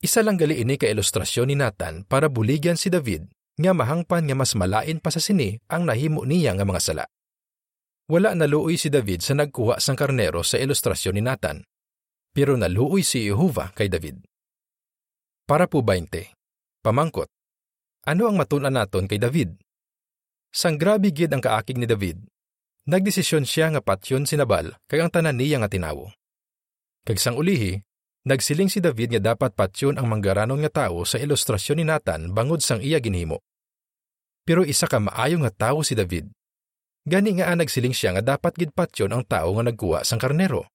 Isa 0.00 0.24
lang 0.24 0.40
gali 0.40 0.58
ini 0.58 0.80
ka 0.80 0.88
ilustrasyon 0.88 1.52
ni 1.52 1.56
Nathan 1.60 2.08
para 2.08 2.32
buligyan 2.32 2.80
si 2.80 2.88
David 2.88 3.28
nga 3.60 3.76
mahangpan 3.76 4.24
nga 4.24 4.34
mas 4.34 4.56
malain 4.56 5.04
pa 5.04 5.12
sa 5.12 5.20
sini 5.20 5.60
ang 5.68 5.84
nahimo 5.84 6.24
niya 6.24 6.56
nga 6.56 6.64
mga 6.64 6.80
sala. 6.80 7.04
Wala 8.12 8.36
naluoy 8.36 8.76
si 8.76 8.92
David 8.92 9.24
sa 9.24 9.32
nagkuha 9.32 9.80
sang 9.80 9.96
karnero 9.96 10.44
sa 10.44 10.60
ilustrasyon 10.60 11.16
ni 11.16 11.24
Nathan 11.24 11.64
pero 12.32 12.56
naluoy 12.56 13.04
si 13.04 13.28
Jehova 13.28 13.70
kay 13.76 13.92
David. 13.92 14.24
Para 15.44 15.68
po 15.68 15.84
20. 15.84 16.32
Pamangkot. 16.80 17.28
Ano 18.08 18.26
ang 18.26 18.40
matunan 18.40 18.72
naton 18.72 19.04
kay 19.04 19.20
David? 19.20 19.54
Sang 20.48 20.80
grabe 20.80 21.12
gid 21.12 21.30
ang 21.32 21.44
kaakig 21.44 21.76
ni 21.76 21.84
David. 21.84 22.24
Nagdesisyon 22.88 23.46
siya 23.46 23.70
nga 23.70 23.84
patyon 23.84 24.26
si 24.26 24.34
Nabal 24.34 24.74
kag 24.90 25.00
ang 25.00 25.12
tanan 25.12 25.38
niya 25.38 25.62
nga 25.62 25.70
tinawo. 25.70 26.10
Kag 27.06 27.20
sang 27.20 27.38
ulihi, 27.38 27.78
nagsiling 28.26 28.72
si 28.72 28.82
David 28.82 29.14
nga 29.14 29.32
dapat 29.36 29.54
patyon 29.54 30.00
ang 30.00 30.10
manggaranon 30.10 30.58
nga 30.66 30.88
tawo 30.88 31.06
sa 31.06 31.20
ilustrasyon 31.20 31.78
ni 31.78 31.84
Nathan 31.86 32.34
bangod 32.34 32.64
sang 32.64 32.82
iya 32.82 32.98
ginhimo. 32.98 33.38
Pero 34.42 34.66
isa 34.66 34.90
ka 34.90 34.98
maayo 34.98 35.38
nga 35.46 35.70
tawo 35.70 35.86
si 35.86 35.94
David. 35.94 36.26
Gani 37.02 37.34
nga 37.34 37.50
nagsiling 37.50 37.94
siya 37.94 38.14
nga 38.14 38.22
dapat 38.36 38.54
gid 38.54 38.70
patyon 38.70 39.10
ang 39.10 39.26
tawo 39.26 39.58
nga 39.58 39.66
nagkuha 39.66 40.06
sang 40.06 40.22
karnero. 40.22 40.70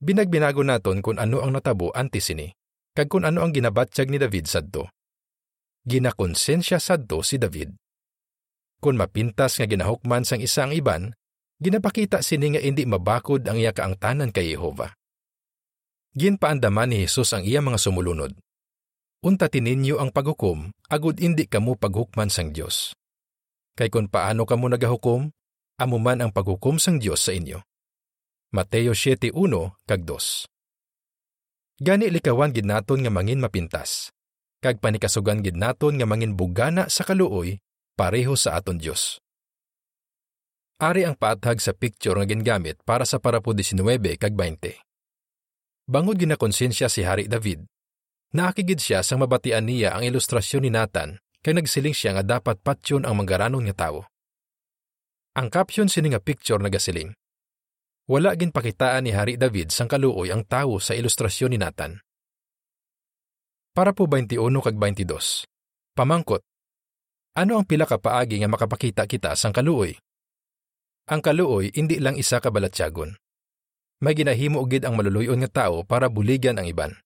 Binagbinago 0.00 0.64
naton 0.64 1.04
kung 1.04 1.20
ano 1.20 1.44
ang 1.44 1.52
natabo 1.52 1.92
antes 1.92 2.32
sini, 2.32 2.48
kag 2.96 3.12
kung 3.12 3.28
ano 3.28 3.44
ang 3.44 3.52
ginabatsyag 3.52 4.08
ni 4.08 4.16
David 4.16 4.48
sadto. 4.48 4.88
Ginakonsensya 5.84 6.80
sadto 6.80 7.20
si 7.20 7.36
David. 7.36 7.76
Kung 8.80 8.96
mapintas 8.96 9.60
nga 9.60 9.68
ginahukman 9.68 10.24
sang 10.24 10.40
isa 10.40 10.64
ang 10.64 10.72
iban, 10.72 11.12
ginapakita 11.60 12.24
sini 12.24 12.56
nga 12.56 12.64
hindi 12.64 12.88
mabakod 12.88 13.44
ang 13.44 13.60
iya 13.60 13.76
kaangtanan 13.76 14.32
kay 14.32 14.56
Jehova. 14.56 14.88
Ginpaandaman 16.16 16.96
ni 16.96 17.04
Jesus 17.04 17.36
ang 17.36 17.44
iya 17.44 17.60
mga 17.60 17.76
sumulunod. 17.76 18.32
Unta 19.20 19.52
tininyo 19.52 20.00
ang 20.00 20.16
paghukom, 20.16 20.72
agud 20.88 21.20
indi 21.20 21.44
kamo 21.44 21.76
paghukman 21.76 22.32
sang 22.32 22.56
Dios. 22.56 22.96
Kay 23.80 23.88
kung 23.88 24.12
paano 24.12 24.44
kamo 24.44 24.68
nagahukom, 24.68 25.32
amo 25.80 25.96
man 25.96 26.20
ang 26.20 26.28
paghukom 26.28 26.76
sang 26.76 27.00
Dios 27.00 27.24
sa 27.24 27.32
inyo. 27.32 27.64
Mateo 28.52 28.92
7:1 28.92 29.32
kag 29.88 30.04
2. 30.04 31.80
Gani 31.80 32.12
likawan 32.12 32.52
gid 32.52 32.68
naton 32.68 33.00
nga 33.00 33.08
mangin 33.08 33.40
mapintas. 33.40 34.12
Kag 34.60 34.84
panikasugan 34.84 35.40
gid 35.40 35.56
naton 35.56 35.96
nga 35.96 36.04
mangin 36.04 36.36
bugana 36.36 36.92
sa 36.92 37.08
kaluoy 37.08 37.56
pareho 37.96 38.36
sa 38.36 38.60
aton 38.60 38.76
Dios. 38.76 39.16
Ari 40.76 41.08
ang 41.08 41.16
paathag 41.16 41.64
sa 41.64 41.72
picture 41.72 42.20
nga 42.20 42.28
gingamit 42.28 42.84
para 42.84 43.08
sa 43.08 43.16
parapo 43.16 43.56
19 43.56 43.80
kag 44.20 44.36
20. 44.36 44.76
Bangod 45.88 46.20
ginakonsensya 46.20 46.92
si 46.92 47.00
Hari 47.00 47.32
David, 47.32 47.64
naakigid 48.36 48.76
siya 48.76 49.00
sang 49.00 49.24
mabatian 49.24 49.64
niya 49.64 49.96
ang 49.96 50.04
ilustrasyon 50.04 50.68
ni 50.68 50.70
Nathan 50.76 51.16
kay 51.40 51.56
nagsiling 51.56 51.96
siya 51.96 52.16
nga 52.16 52.24
dapat 52.38 52.60
patyon 52.60 53.08
ang 53.08 53.16
manggaranon 53.16 53.64
nga 53.68 53.88
tawo. 53.88 54.04
Ang 55.36 55.48
caption 55.48 55.88
sini 55.88 56.12
nga 56.12 56.20
picture 56.20 56.60
nagasiling, 56.60 57.16
wala 58.10 58.34
gin 58.34 58.50
pakitaan 58.50 59.06
ni 59.06 59.14
Hari 59.14 59.38
David 59.38 59.70
sang 59.70 59.86
kaluoy 59.86 60.34
ang 60.34 60.42
tawo 60.42 60.82
sa 60.82 60.98
ilustrasyon 60.98 61.54
ni 61.54 61.58
Nathan. 61.62 62.02
Para 63.70 63.94
po 63.94 64.10
21 64.10 64.50
kag 64.58 64.74
22. 64.74 65.46
Pamangkot. 65.94 66.42
Ano 67.38 67.54
ang 67.54 67.62
pila 67.62 67.86
ka 67.86 68.02
paagi 68.02 68.42
nga 68.42 68.50
makapakita 68.50 69.06
kita 69.06 69.38
sang 69.38 69.54
kaluoy? 69.54 69.94
Ang 71.06 71.22
kaluoy 71.22 71.70
hindi 71.70 72.02
lang 72.02 72.18
isa 72.18 72.42
ka 72.42 72.50
balatsyagon. 72.50 73.14
May 74.02 74.18
ginahimo 74.18 74.66
gid 74.66 74.82
ang 74.82 74.98
maluluyon 74.98 75.38
nga 75.46 75.68
tao 75.70 75.86
para 75.86 76.10
buligan 76.10 76.58
ang 76.58 76.66
iban. 76.66 76.98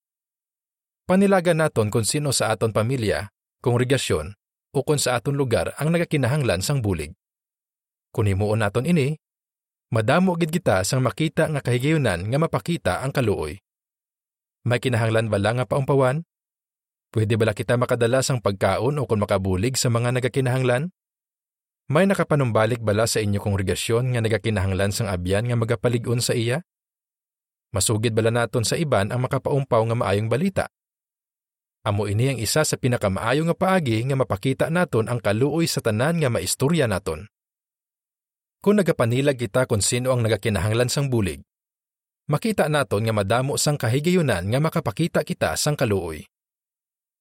Panilagan 1.05 1.61
naton 1.61 1.93
kung 1.93 2.09
sino 2.09 2.33
sa 2.33 2.49
aton 2.49 2.73
pamilya, 2.73 3.29
kongregasyon, 3.65 4.37
o 4.77 4.85
kung 4.85 5.01
sa 5.01 5.17
aton 5.17 5.41
lugar 5.41 5.73
ang 5.81 5.89
nagakinahanglan 5.89 6.61
sang 6.61 6.85
bulig. 6.85 7.17
Kung 8.13 8.29
himuon 8.29 8.61
naton 8.61 8.85
ini, 8.85 9.17
Madamo 9.95 10.35
gid 10.35 10.51
kita 10.51 10.83
sang 10.83 11.07
makita 11.07 11.47
nga 11.47 11.63
kahigayunan 11.63 12.27
nga 12.27 12.39
mapakita 12.43 13.07
ang 13.07 13.15
kaluoy. 13.15 13.63
May 14.67 14.83
kinahanglan 14.83 15.31
bala 15.31 15.55
nga 15.55 15.71
paumpawan? 15.71 16.27
Pwede 17.15 17.39
bala 17.39 17.55
kita 17.55 17.79
makadala 17.79 18.19
sang 18.27 18.43
pagkaon 18.43 18.99
o 18.99 19.07
kung 19.07 19.23
makabulig 19.23 19.79
sa 19.79 19.95
mga 19.95 20.19
nagakinahanglan? 20.19 20.91
May 21.87 22.11
nakapanumbalik 22.11 22.83
bala 22.83 23.07
sa 23.07 23.23
inyo 23.23 23.39
kongregasyon 23.39 24.19
nga 24.19 24.21
nagakinahanglan 24.25 24.91
sang 24.91 25.07
abyan 25.07 25.47
nga 25.47 25.55
magapalig-on 25.55 26.19
sa 26.19 26.35
iya? 26.35 26.67
Masugid 27.71 28.19
bala 28.19 28.35
naton 28.35 28.67
sa 28.67 28.75
iban 28.75 29.15
ang 29.15 29.23
makapaumpaw 29.23 29.87
nga 29.87 29.95
maayong 29.95 30.27
balita. 30.27 30.75
Amo 31.85 32.09
ini 32.09 32.33
ang 32.33 32.41
isa 32.41 32.65
sa 32.65 32.81
pinakamaayo 32.81 33.45
nga 33.45 33.53
paagi 33.53 34.09
nga 34.09 34.17
mapakita 34.17 34.73
naton 34.73 35.05
ang 35.05 35.21
kaluoy 35.21 35.69
sa 35.69 35.85
tanan 35.85 36.17
nga 36.17 36.33
maistorya 36.33 36.89
naton. 36.89 37.29
Kung 38.65 38.81
nagapanilag 38.81 39.37
kita 39.37 39.69
kung 39.69 39.85
sino 39.85 40.09
ang 40.09 40.25
nagakinahanglan 40.25 40.89
sang 40.89 41.13
bulig, 41.13 41.45
makita 42.33 42.73
naton 42.73 43.05
nga 43.05 43.13
madamo 43.13 43.61
sang 43.61 43.77
kahigayunan 43.77 44.49
nga 44.49 44.57
makapakita 44.65 45.21
kita 45.29 45.61
sang 45.61 45.77
kaluoy. 45.77 46.25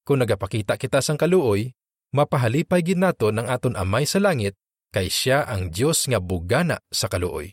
Kung 0.08 0.23
nagapakita 0.23 0.80
kita 0.80 1.04
sang 1.04 1.19
kaluoy, 1.19 1.76
mapahalipay 2.15 2.88
gid 2.88 3.04
naton 3.04 3.43
ang 3.43 3.52
aton 3.52 3.76
amay 3.76 4.08
sa 4.08 4.23
langit 4.23 4.56
kay 4.95 5.12
siya 5.12 5.43
ang 5.43 5.76
Dios 5.76 6.08
nga 6.08 6.23
bugana 6.23 6.80
sa 6.88 7.12
kaluoy. 7.12 7.52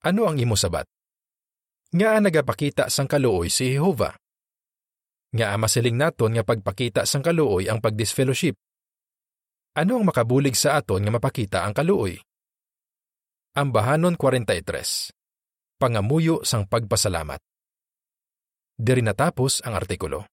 Ano 0.00 0.32
ang 0.32 0.40
imo 0.40 0.56
sabat? 0.56 0.88
Nga 1.92 2.24
nagapakita 2.24 2.88
sang 2.88 3.04
kaluoy 3.04 3.52
si 3.52 3.76
Jehova. 3.76 4.21
Nga 5.32 5.56
masiling 5.56 5.96
naton 5.96 6.36
nga 6.36 6.44
pagpakita 6.44 7.08
sang 7.08 7.24
kaluoy 7.24 7.68
ang 7.68 7.80
pagdisfellowship 7.80 8.56
ano 9.72 9.96
ang 9.96 10.04
makabulig 10.04 10.52
sa 10.52 10.76
aton 10.76 11.00
nga 11.00 11.12
mapakita 11.16 11.64
ang 11.64 11.72
kaluoy? 11.72 12.20
Ambahanon 13.56 14.20
43. 14.20 15.80
Pangamuyo 15.80 16.44
sang 16.44 16.68
pagpasalamat. 16.68 17.40
Diri 18.76 19.00
natapos 19.00 19.64
ang 19.64 19.72
artikulo. 19.72 20.31